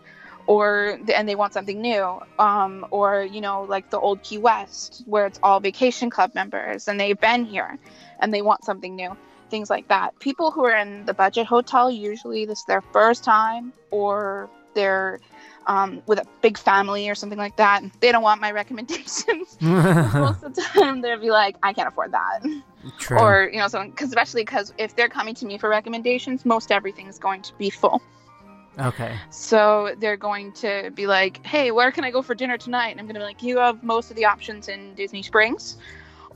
[0.47, 2.19] or and they want something new.
[2.39, 6.87] Um, or you know like the old Key West where it's all vacation club members
[6.87, 7.77] and they've been here,
[8.19, 9.15] and they want something new.
[9.49, 10.17] Things like that.
[10.19, 15.19] People who are in the budget hotel usually this is their first time or they're
[15.67, 17.83] um, with a big family or something like that.
[17.99, 19.57] They don't want my recommendations.
[19.61, 22.41] Most of the time, they'll be like, "I can't afford that,"
[22.99, 23.17] True.
[23.17, 23.91] or you know, something.
[23.91, 27.53] Because especially because if they're coming to me for recommendations, most everything is going to
[27.55, 28.01] be full.
[28.79, 29.17] Okay.
[29.29, 32.99] So they're going to be like, "Hey, where can I go for dinner tonight?" And
[32.99, 35.77] I'm going to be like, "You have most of the options in Disney Springs,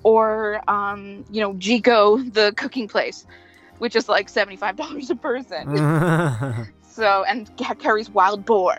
[0.03, 3.25] or um, you know, Jiko, the cooking place,
[3.79, 6.65] which is like seventy five dollars a person."
[6.99, 8.75] So and ca- carries wild boar.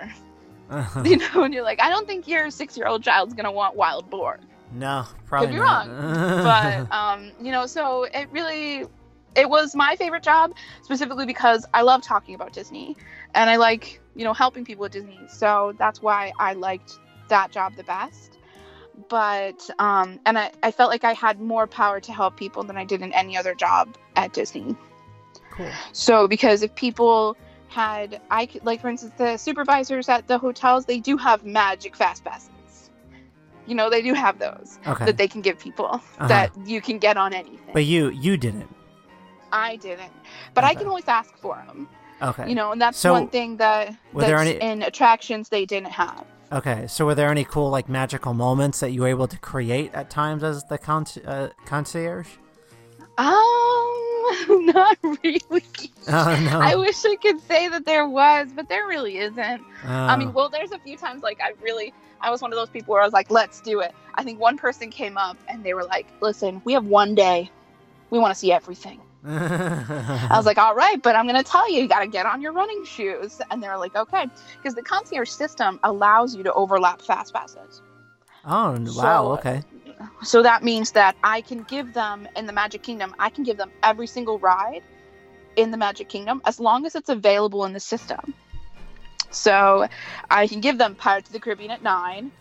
[1.05, 3.75] You know, and you're like, I don't think your six year old child's gonna want
[3.75, 4.39] wild boar.
[4.73, 5.89] no, probably Could be not.
[5.89, 6.87] Wrong.
[6.89, 8.85] but um, you know, so it really
[9.35, 10.53] it was my favorite job
[10.83, 12.97] specifically because I love talking about Disney
[13.35, 15.19] and I like, you know, helping people at Disney.
[15.29, 18.39] So that's why I liked that job the best.
[19.09, 22.77] But um and I, I felt like I had more power to help people than
[22.77, 24.77] I did in any other job at Disney.
[25.51, 25.73] cool.
[25.93, 27.37] So because if people
[27.69, 31.97] had I could like for instance the supervisors at the hotels they do have magic
[31.97, 32.51] fast passes.
[33.67, 35.05] You know, they do have those Okay.
[35.05, 36.29] that they can give people Uh-huh.
[36.29, 37.73] that you can get on anything.
[37.73, 38.75] But you you didn't.
[39.53, 40.13] I didn't,
[40.55, 41.89] but I can always ask for them.
[42.23, 42.49] Okay.
[42.49, 46.25] You know, and that's So, one thing that that's any- in attractions they didn't have.
[46.53, 49.95] Okay, so were there any cool like magical moments that you were able to create
[49.95, 52.27] at times as the con- uh, concierge?
[53.19, 53.97] Um,
[54.67, 55.63] not really.
[56.09, 56.61] Oh no.
[56.61, 59.63] I wish I could say that there was, but there really isn't.
[59.85, 60.33] I mean, Oh.
[60.33, 63.03] well, there's a few times like I really, I was one of those people where
[63.03, 63.95] I was like, let's do it.
[64.17, 67.51] I think one person came up and they were like, listen, we have one day.
[68.11, 69.01] We want to see everything.
[69.27, 72.27] I was like, all right, but I'm going to tell you, you got to get
[72.27, 73.41] on your running shoes.
[73.51, 74.27] And they're like, okay.
[74.57, 77.83] Because the concierge system allows you to overlap fast passes.
[78.47, 78.83] oh, wow.
[78.87, 79.63] So- Okay.
[80.23, 83.59] So that means that I can give them in the Magic Kingdom, I can give
[83.59, 84.83] them every single ride
[85.57, 88.33] in the Magic Kingdom as long as it's available in the system.
[89.31, 89.87] So
[90.31, 92.33] I can give them Pirates of the Caribbean at 9,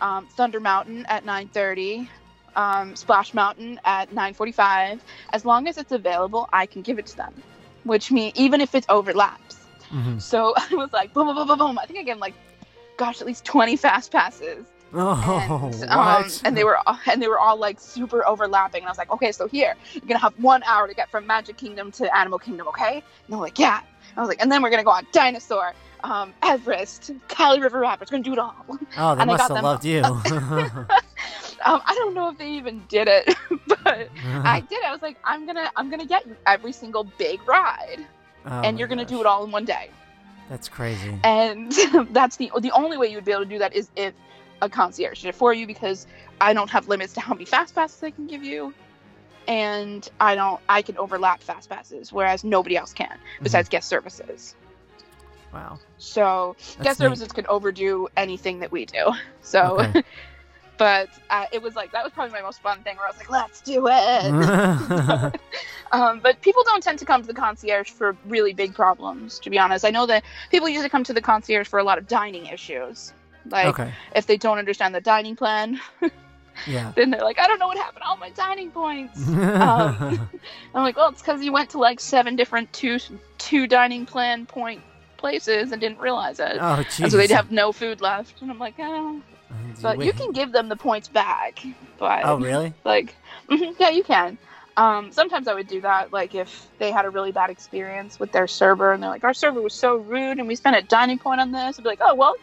[0.00, 2.08] um, Thunder Mountain at 9.30,
[2.56, 5.00] um, Splash Mountain at 9.45.
[5.32, 7.34] As long as it's available, I can give it to them,
[7.84, 9.56] which means even if it overlaps.
[9.88, 11.78] hmm So I was like, boom, boom, boom, boom, boom.
[11.78, 12.34] I think I gave them like,
[12.96, 17.28] gosh, at least 20 fast passes Oh, and, um, and they were all- and they
[17.28, 20.34] were all like super overlapping and i was like okay so here you're gonna have
[20.34, 23.82] one hour to get from magic kingdom to animal kingdom okay and they're like yeah
[24.16, 28.10] i was like and then we're gonna go on dinosaur um, everest Kali River Rapids
[28.10, 30.02] we're gonna do it all oh, they and I must got have them- loved you.
[31.64, 33.34] um, i don't know if they even did it
[33.66, 34.08] but
[34.44, 37.98] i did i was like i'm gonna i'm gonna get you every single big ride
[38.46, 39.90] Oh and you're gonna do it all in one day
[40.48, 41.18] That's crazy.
[41.24, 41.70] and
[42.12, 44.14] that's the the only way you would be able to do that is if
[44.62, 46.06] a concierge did it for you because
[46.40, 48.74] I don't have limits to how many fast passes I can give you,
[49.48, 54.54] and I don't I can overlap fast passes whereas nobody else can besides guest services.
[55.52, 55.78] Wow.
[55.98, 57.06] So That's guest neat.
[57.06, 59.10] services can overdo anything that we do.
[59.42, 60.02] So, Okay.
[60.80, 63.18] But uh, it was like that was probably my most fun thing where I was
[63.18, 65.40] like, let's do it.
[65.92, 69.50] Um, but people don't tend to come to the concierge for really big problems, to
[69.50, 69.84] be honest.
[69.84, 73.12] I know that people usually come to the concierge for a lot of dining issues.
[73.50, 73.92] Like okay.
[74.14, 75.80] if they don't understand the dining plan,
[76.68, 76.92] Yeah.
[76.94, 79.28] then they're like, I don't know what happened to all my dining points.
[79.28, 80.28] Um,
[80.76, 83.00] I'm like, well, it's because you went to like seven different two
[83.38, 84.82] two dining plan point
[85.16, 86.56] places and didn't realize it.
[86.60, 88.42] oh, and so they'd have no food left.
[88.42, 89.20] And I'm like, oh.
[89.82, 91.64] But you can give them the points back.
[91.98, 92.74] But Oh, really?
[92.84, 93.14] like
[93.48, 94.38] mhm, yeah you can
[94.76, 98.32] um, sometimes i would do that like if they had a really bad experience with
[98.32, 101.18] their server and they're like our server was so rude and we spent a dining
[101.18, 102.34] point on this i'd be like oh well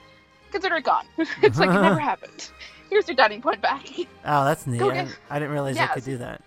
[0.52, 1.06] consider it gone
[1.42, 2.52] it's like it never happened
[2.90, 3.88] here's your dining point back
[4.26, 4.82] Oh, that's neat.
[4.82, 6.42] I, didn't- I didn't realize Yeah, I could do that.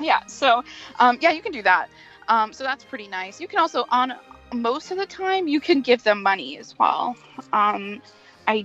[0.00, 0.62] yeah so
[1.00, 1.88] um, yeah you can do that
[2.28, 4.14] um, so that's pretty nice you can also on
[4.54, 7.14] most of the time you can give them money as well
[7.52, 8.00] um,
[8.46, 8.64] i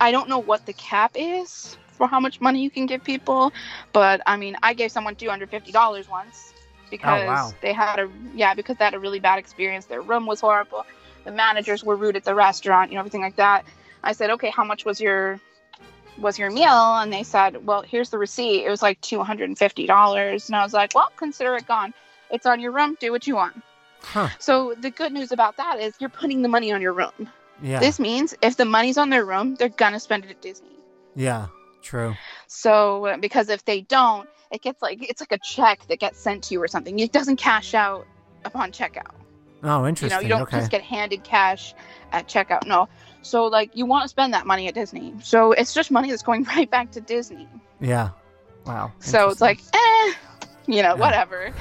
[0.00, 3.52] i don't know what the cap is for how much money you can give people
[3.92, 6.52] but i mean i gave someone $250 once
[6.90, 7.52] because oh, wow.
[7.60, 9.86] they had a yeah because they had a really bad experience.
[9.86, 10.84] Their room was horrible.
[11.24, 13.64] The managers were rude at the restaurant you know everything like that.
[14.02, 15.40] I said okay how much was your
[16.18, 16.98] was your meal?
[16.98, 18.64] And they said well here's the receipt.
[18.64, 21.94] It was like $250 and i was like well consider it gone.
[22.30, 22.96] It's on your room.
[23.00, 23.62] Do what you want.
[24.00, 24.28] Huh.
[24.38, 27.28] so the good news about that is you're putting the money on your room
[27.62, 27.80] Yeah.
[27.80, 30.68] this means if the money's on their room they're gonna spend it at disney
[31.16, 31.46] yeah.
[31.82, 32.14] True.
[32.46, 36.44] so because if they don't it gets like it's like a check that gets sent
[36.44, 38.06] to you or something it doesn't cash out
[38.44, 39.14] upon checkout
[39.64, 40.16] Oh, you interesting.
[40.16, 40.58] know you don't okay.
[40.58, 41.74] just get handed cash
[42.12, 42.88] at checkout no
[43.22, 46.22] so like you want to spend that money at disney so it's just money that's
[46.22, 47.48] going right back to disney
[47.80, 48.10] Yeah.
[48.66, 48.92] Wow.
[49.00, 50.12] so it's like eh
[50.66, 50.94] you know Yeah.
[50.94, 51.52] whatever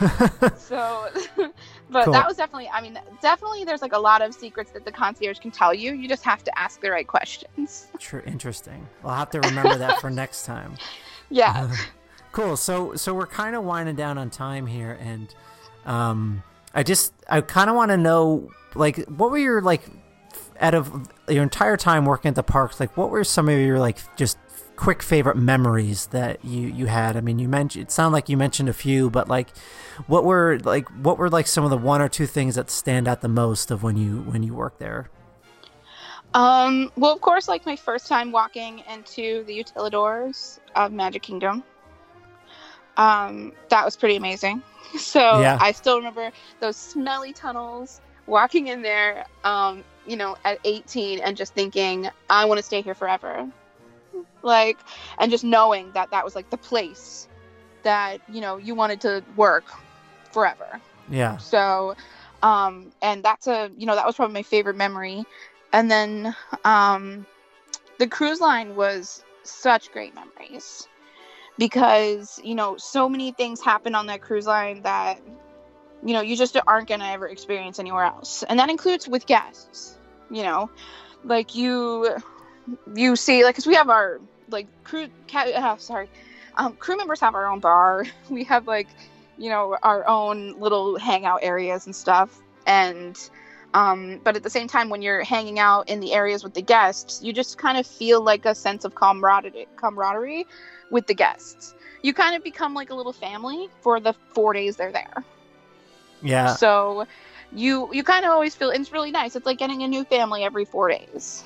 [0.57, 1.07] so
[1.89, 2.13] but Cool.
[2.13, 5.39] that was definitely i mean definitely there's like a lot of secrets that the concierge
[5.39, 8.21] can tell you you just have to ask the right questions True.
[8.25, 8.87] Interesting.
[9.03, 10.75] Well, I'll have to remember that for next time.
[11.29, 11.69] yeah
[12.31, 12.55] Cool.
[12.55, 15.33] So so we're kind of winding down on time here, and
[15.87, 19.81] um, I just I kind of want to know like what were your like
[20.59, 23.79] out of your entire time working at the parks, like what were some of your
[23.79, 24.37] like just
[24.77, 27.17] quick favorite memories that you you had?
[27.17, 29.49] I mean, you mentioned it sounded like you mentioned a few, but like
[30.07, 33.07] what were like what were like some of the one or two things that stand
[33.07, 35.09] out the most of when you when you worked there?
[36.33, 41.63] Um, well, of course, like my first time walking into the utilidors of Magic Kingdom.
[42.97, 44.63] Um, that was pretty amazing.
[44.97, 45.57] So Yeah.
[45.59, 51.35] I still remember those smelly tunnels, walking in there, um, you know, at 18 and
[51.35, 53.49] just thinking, I want to stay here forever.
[54.47, 54.79] Like,
[55.19, 57.27] and just knowing that that was like the place
[57.83, 59.65] that, you know, you wanted to work
[60.31, 60.81] forever.
[61.09, 61.37] Yeah.
[61.37, 61.95] So,
[62.41, 65.25] um, and that's a you know that was probably my favorite memory.
[65.73, 67.25] And then um,
[67.99, 70.87] the cruise line was such great memories
[71.57, 75.19] because you know so many things happen on that cruise line that
[76.03, 79.97] you know you just aren't gonna ever experience anywhere else, and that includes with guests.
[80.29, 80.69] You know,
[81.23, 82.15] like you
[82.95, 84.19] you see like because we have our
[84.49, 86.09] like crew uh, sorry
[86.57, 88.87] um, crew members have our own bar we have like
[89.37, 93.29] you know our own little hangout areas and stuff and
[93.73, 96.61] um, but at the same time when you're hanging out in the areas with the
[96.61, 100.45] guests you just kind of feel like a sense of camaraderie camaraderie
[100.91, 104.77] with the guests you kind of become like a little family for the four days
[104.77, 105.23] they're there
[106.21, 106.55] Yeah.
[106.55, 107.05] So
[107.51, 109.35] you you kind of always feel it's really nice.
[109.35, 111.43] It's like getting a new family every four days.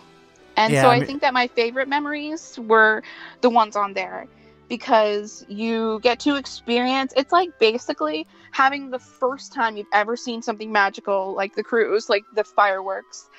[0.62, 3.02] And Yeah, so I I mean- think that my favorite memories were
[3.42, 4.28] the ones on there
[4.70, 10.42] because you get to experience it's like basically having the first time you've ever seen
[10.42, 13.30] something magical like the cruise, like the fireworks,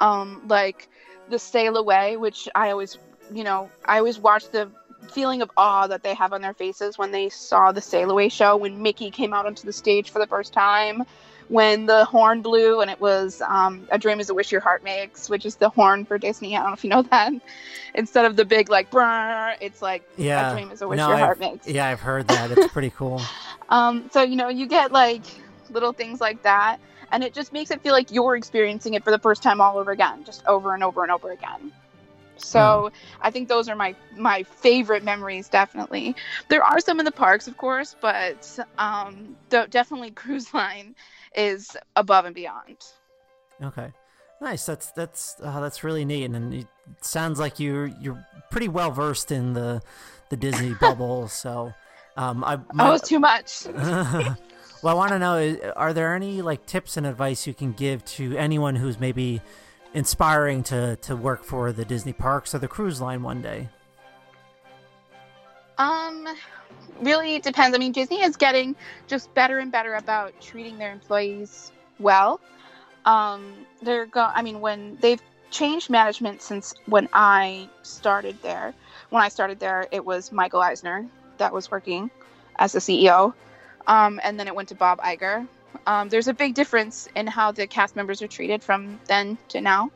[0.00, 0.88] um, like
[1.28, 2.96] the sail away, which I always
[3.32, 4.70] you know, I always watch the
[5.10, 8.28] feeling of awe that they have on their faces when they saw the sail away
[8.28, 11.02] show when Mickey came out onto the stage for the first time
[11.48, 14.82] when the horn blew and it was um, a dream is a wish your heart
[14.84, 17.32] makes which is the horn for disney i don't know if you know that
[17.94, 20.50] instead of the big like brr, it's like Yeah.
[20.50, 22.50] a dream is a wish No, your I've- heart makes Yeah, I've heard that.
[22.50, 23.20] It's pretty cool.
[23.68, 25.22] um, so you know you get like
[25.70, 26.78] little things like that
[27.12, 29.78] and it just makes it feel like you're experiencing it for the first time all
[29.78, 31.72] over again just over and over and over again
[32.36, 32.90] so
[33.20, 36.14] i think those are my my favorite memories definitely
[36.48, 40.94] there are some in the parks of course but um definitely cruise line
[41.34, 42.76] is above and beyond
[43.62, 43.92] Okay.
[44.40, 44.66] Nice.
[44.66, 46.66] That's that's uh, that's really neat, and it
[47.00, 49.82] sounds like you're you're pretty well versed in the
[50.30, 51.28] the Disney bubble.
[51.28, 51.72] So,
[52.16, 54.36] um, I my, oh it's too much well,
[54.84, 58.36] I want to know: are there any like tips and advice you can give to
[58.36, 59.40] anyone who's maybe
[59.92, 63.68] inspiring to to work for the Disney parks or the cruise line one day?
[65.78, 66.26] Um,
[67.00, 67.74] really depends.
[67.74, 68.76] I mean, Disney is getting
[69.06, 72.40] just better and better about treating their employees well.
[73.04, 74.20] Um, they're go.
[74.20, 78.74] I mean, when they've changed management since when I started there.
[79.10, 81.06] When I started there, it was Michael Eisner
[81.38, 82.10] that was working
[82.56, 83.32] as the CEO,
[83.86, 85.46] um, and then it went to Bob Iger.
[85.86, 89.60] Um, there's a big difference in how the cast members are treated from then to
[89.60, 89.90] now.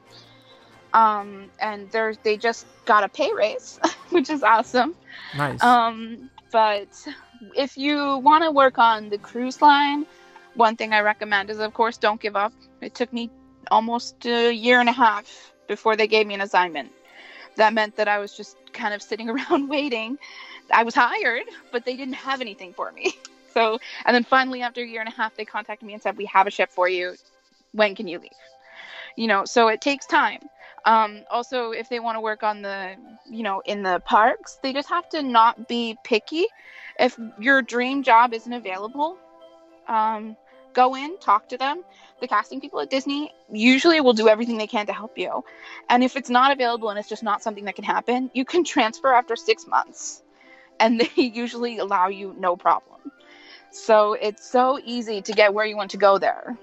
[0.95, 3.80] Um, and they're, they just got a pay raise,
[4.11, 4.95] which is awesome.
[5.36, 5.62] Nice.
[5.62, 6.88] Um, but
[7.57, 10.07] if you want to work on the cruise line,
[10.55, 12.53] one thing I recommend is, of course, don't give up.
[12.80, 13.30] It took me
[13.70, 16.93] almost a year and a half before they gave me an assignment.
[17.57, 20.18] That meant that I was just kind of sitting around waiting.
[20.70, 23.14] I was hired, but they didn't have anything for me.
[23.53, 26.16] So, and then finally, after a year and a half, they contacted me and said,
[26.16, 27.16] "We have a ship for you.
[27.72, 28.30] When can you leave?"
[29.14, 30.40] You know, so it takes time.
[30.84, 32.96] Um, also, if they want to work on the,
[33.30, 36.46] you know, in the parks, they just have to not be picky.
[36.98, 39.16] If your dream job isn't available,
[39.88, 40.36] um,
[40.72, 41.82] go in, talk to them.
[42.20, 45.44] The casting people at Disney usually will do everything they can to help you.
[45.88, 48.64] And if it's not available and it's just not something that can happen, you can
[48.64, 50.22] transfer after six months.
[50.80, 53.00] And they usually allow you no problem.
[53.70, 56.56] So it's so easy to get where you want to go there.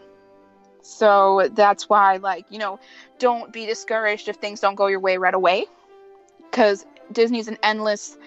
[0.81, 2.79] So that's why, like, you know,
[3.19, 5.65] don't be discouraged if things don't go your way right away.
[6.49, 8.17] Because Disney's an endless,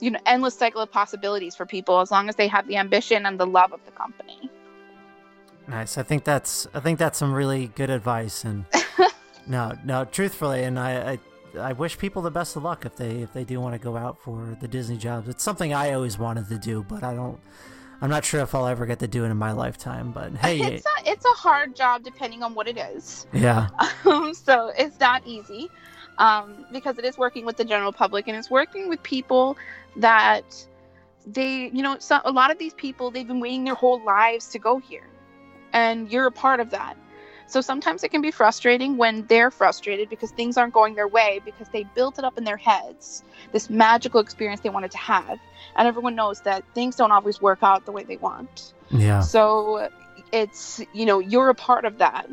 [0.00, 3.26] you know, endless cycle of possibilities for people as long as they have the ambition
[3.26, 4.50] and the love of the company.
[5.68, 5.98] Nice.
[5.98, 8.64] I think that's I think that's some really good advice and
[9.46, 11.18] no, no, truthfully and I, I
[11.58, 13.96] I wish people the best of luck if they if they do want to go
[13.96, 15.28] out for the Disney jobs.
[15.28, 17.40] It's something I always wanted to do, but I don't
[18.02, 20.58] I'm not sure if I'll ever get to do it in my lifetime, but hey,
[20.74, 23.26] It's a, it's a hard job depending on what it is.
[23.32, 23.68] yeah.
[24.06, 25.70] Um, so it's not easy
[26.18, 29.56] um, because it is working with the general public and it's working with people
[29.96, 30.66] that
[31.26, 34.48] they, you know, so, a lot of these people, they've been waiting their whole lives
[34.48, 35.06] to go here.
[35.72, 36.96] And you're a part of that.
[37.50, 41.40] So sometimes it can be frustrating when they're frustrated because things aren't going their way
[41.44, 45.36] because they built it up in their heads, this magical experience they wanted to have.
[45.74, 48.72] And everyone knows that things don't always work out the way they want.
[48.90, 49.20] Yeah.
[49.20, 49.88] So
[50.32, 52.28] it's, you know, you're a part of that.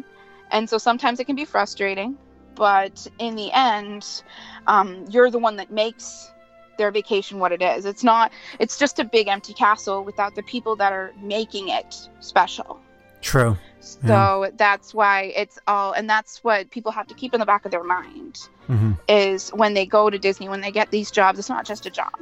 [0.52, 2.16] And so sometimes it can be frustrating,
[2.54, 4.22] but in the end,
[4.68, 6.32] um, you're the one that makes
[6.78, 7.86] their vacation what it is.
[7.86, 12.08] It's not, it's just a big empty castle without the people that are making it
[12.20, 12.80] special.
[13.22, 13.58] True.
[13.80, 17.66] So that's why it's all, and that's what people have to keep in the back
[17.66, 21.40] of their mind hmm is when they go to Disney, when they get these jobs,
[21.40, 22.14] it's not just a job.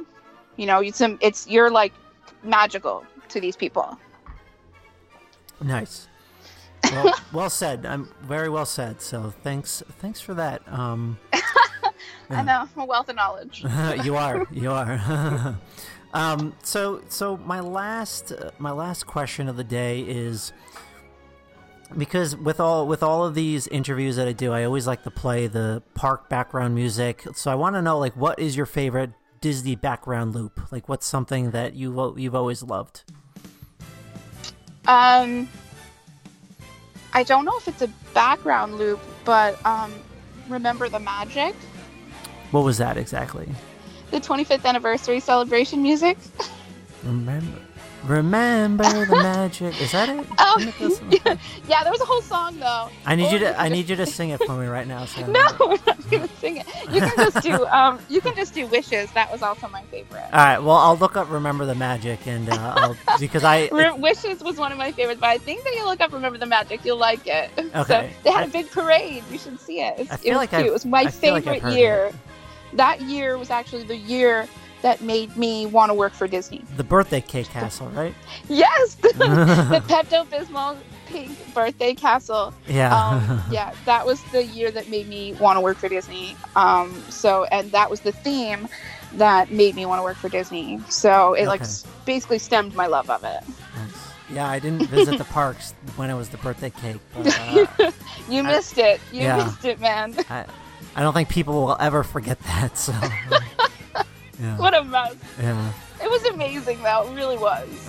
[0.56, 1.92] You know, it's, it's, you're like
[2.44, 3.98] magical to these people.
[5.60, 6.06] Nice.
[6.92, 7.84] Well, well said.
[7.84, 9.02] I'm very well said.
[9.02, 10.62] So thanks thanks for that.
[10.68, 11.18] Um
[12.30, 13.64] I know, a wealth of knowledge.
[14.04, 14.46] you are.
[14.50, 15.58] You are.
[16.14, 20.52] um, so, so my last, uh, my last question of the day is
[21.96, 25.10] because with all with all of these interviews that I do, I always like to
[25.10, 27.24] play the park background music.
[27.34, 29.10] So I want to know, like, what is your favorite
[29.40, 30.72] Disney background loop?
[30.72, 33.02] Like, what's something that you you've always loved?
[34.86, 35.48] Um,
[37.12, 39.92] I don't know if it's a background loop, but um,
[40.48, 41.54] remember the magic,
[42.52, 43.48] What was that exactly?
[44.12, 46.16] the 25th anniversary celebration music.
[47.04, 47.58] Remember,
[48.06, 49.80] Remember the magic.
[49.80, 50.26] Is that it?
[50.38, 51.10] Oh, Isn't it this one?
[51.12, 51.36] yeah,
[51.68, 52.88] yeah, there was a whole song though.
[53.04, 53.58] I need you to.
[53.60, 55.04] I need you to sing it for me right now.
[55.06, 56.66] So No, we're not gonna sing it.
[56.92, 59.10] You can just do um you can just do wishes.
[59.12, 60.22] That was also my favorite.
[60.32, 60.58] All right.
[60.58, 63.68] Well, I'll look up "Remember the Magic" and uh, I'll because I.
[63.72, 66.38] Re- wishes was one of my favorites, but I think that you look up Remember
[66.38, 67.50] the Magic, you'll like it.
[67.56, 68.12] So Okay.
[68.22, 69.24] they had I- a big parade.
[69.30, 69.98] You should see it.
[69.98, 70.60] It's, I it feel was like cute.
[70.60, 72.06] I've- it was my I feel like favorite year.
[72.06, 72.14] it.
[72.74, 74.46] That year was actually the year
[74.82, 76.62] that made me want to work for Disney.
[76.76, 78.14] the birthday cake castle, right?
[78.48, 82.52] Yes, the, the Pepto Bismol pink birthday castle.
[82.68, 82.94] Yeah.
[82.96, 86.36] um, yeah, that was the year that made me want to work for Disney.
[86.56, 88.68] Um, so, and that was the theme
[89.14, 90.80] that made me want to work for Disney.
[90.88, 91.68] So it like Okay.
[91.70, 93.40] s- basically stemmed my love of it.
[93.76, 94.10] Nice.
[94.28, 97.38] Yeah, I didn't visit the parks when it was the birthday cake, but
[97.78, 97.92] uh,
[98.28, 99.00] You missed it.
[99.12, 99.36] You yeah.
[99.44, 100.14] missed it, man.
[100.28, 100.44] I,
[100.96, 102.76] I don't think people will ever forget that.
[102.76, 102.92] So.
[104.40, 104.56] Yeah.
[104.58, 105.14] what a mess.
[105.40, 105.72] Yeah.
[106.02, 107.08] It was amazing, though.
[107.10, 107.68] It really was.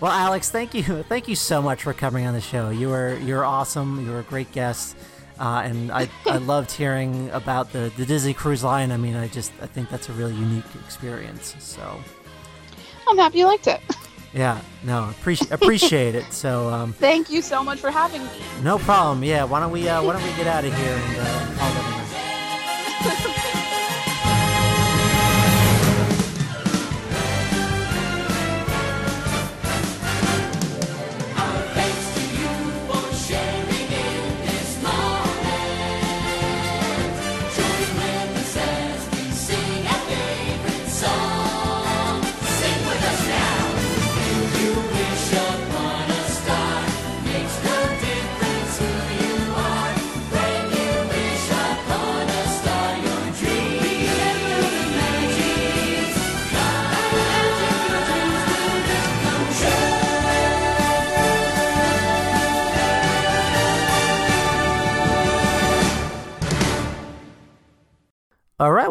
[0.00, 2.70] well, Alex, thank you, thank you so much for coming on the show.
[2.70, 4.04] You were you're awesome.
[4.04, 4.96] You were a great guest,
[5.38, 8.90] uh, and I, I loved hearing about the, the Disney Cruise Line.
[8.90, 11.54] I mean, I just I think that's a really unique experience.
[11.60, 12.00] So
[13.08, 13.80] I'm happy you liked it.
[14.34, 16.32] yeah, no, appreciate appreciate it.
[16.32, 18.30] So um, Thank you so much for having me.
[18.62, 19.22] no problem.
[19.22, 21.93] Yeah, why don't we uh, why don't we get out of here and uh,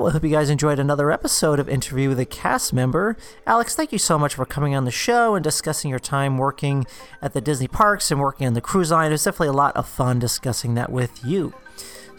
[0.03, 3.15] well, I hope you guys enjoyed another episode of Interview with a Cast Member.
[3.47, 6.85] Alex, thank you so much for coming on the show and discussing your time working
[7.21, 9.07] at the Disney parks and working on the cruise line.
[9.07, 11.53] It was definitely a lot of fun discussing that with you.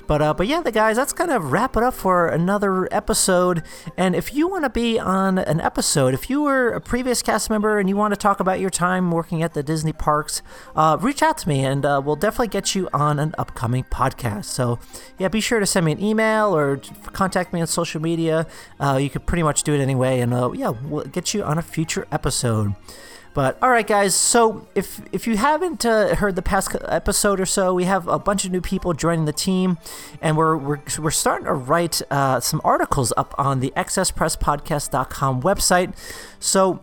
[0.07, 3.63] But uh, but yeah, the guys, that's kind of wrap it up for another episode.
[3.97, 7.51] And if you want to be on an episode, if you were a previous cast
[7.51, 10.43] member and you want to talk about your time working at the Disney parks,
[10.77, 14.45] uh, reach out to me and uh, we'll definitely get you on an upcoming podcast.
[14.47, 14.79] So
[15.19, 16.81] yeah, be sure to send me an email or
[17.13, 18.47] contact me on social media.
[18.79, 21.59] Uh, you could pretty much do it anyway, and uh, yeah, we'll get you on
[21.59, 22.75] a future episode.
[23.35, 24.15] But all right, guys.
[24.15, 28.19] So if if you haven't uh, heard the past episode or so, we have a
[28.19, 29.77] bunch of new people joining the team,
[30.23, 35.95] and we're we're, we're starting to write uh, some articles up on the excesspresspodcast.com website.
[36.39, 36.81] So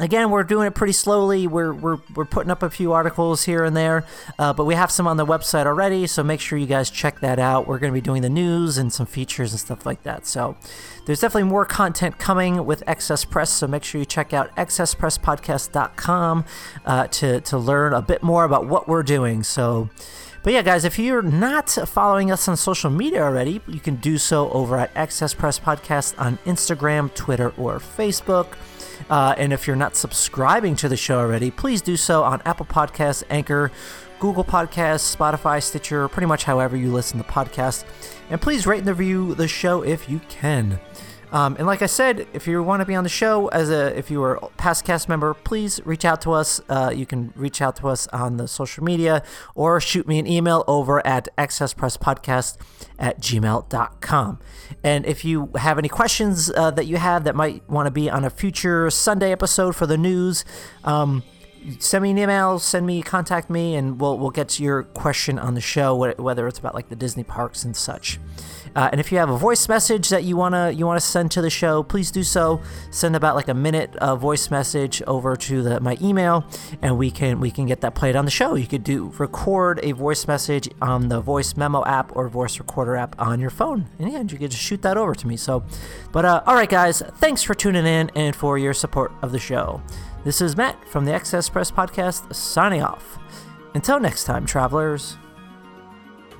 [0.00, 1.46] Again, we're doing it pretty slowly.
[1.46, 4.04] We're, we're, we're putting up a few articles here and there,
[4.40, 7.20] uh, but we have some on the website already, so make sure you guys check
[7.20, 7.68] that out.
[7.68, 10.26] We're going to be doing the news and some features and stuff like that.
[10.26, 10.56] So
[11.06, 16.44] there's definitely more content coming with Excess Press, so make sure you check out excesspresspodcast.com
[16.84, 19.44] uh, to, to learn a bit more about what we're doing.
[19.44, 19.90] So.
[20.42, 24.18] But yeah, guys, if you're not following us on social media already, you can do
[24.18, 28.48] so over at Excess Press Podcast on Instagram, Twitter, or Facebook.
[29.10, 32.66] Uh, and if you're not subscribing to the show already, please do so on Apple
[32.66, 33.70] Podcasts, Anchor,
[34.20, 37.84] Google Podcasts, Spotify, Stitcher, pretty much however you listen to podcasts.
[38.30, 40.80] And please rate and review the show if you can.
[41.34, 43.98] Um, and like I said, if you want to be on the show as a
[43.98, 46.60] if you are a past cast member, please reach out to us.
[46.68, 49.20] Uh, you can reach out to us on the social media
[49.56, 52.56] or shoot me an email over at excesspresspodcast
[53.00, 54.38] at gmail.com.
[54.84, 58.08] And if you have any questions uh, that you have that might want to be
[58.08, 60.44] on a future Sunday episode for the news,
[60.84, 61.24] um,
[61.80, 65.40] send me an email, send me, contact me, and we'll we'll get to your question
[65.40, 68.20] on the show, whether it's about like the Disney parks and such.
[68.74, 71.40] Uh, and if you have a voice message that you wanna you wanna send to
[71.40, 72.60] the show, please do so.
[72.90, 76.44] Send about like a minute uh, voice message over to the, my email,
[76.82, 78.54] and we can we can get that played on the show.
[78.54, 82.96] You could do record a voice message on the voice memo app or voice recorder
[82.96, 85.36] app on your phone, and yeah, you could just shoot that over to me.
[85.36, 85.64] So,
[86.12, 89.38] but uh, all right, guys, thanks for tuning in and for your support of the
[89.38, 89.82] show.
[90.24, 93.18] This is Matt from the Excess Press Podcast signing off.
[93.74, 95.16] Until next time, travelers.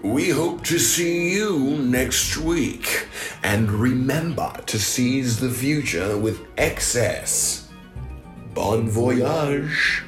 [0.04, 3.08] We hope to see you next week.
[3.42, 7.70] And remember to seize the future with excess.
[8.52, 10.04] Bon voyage.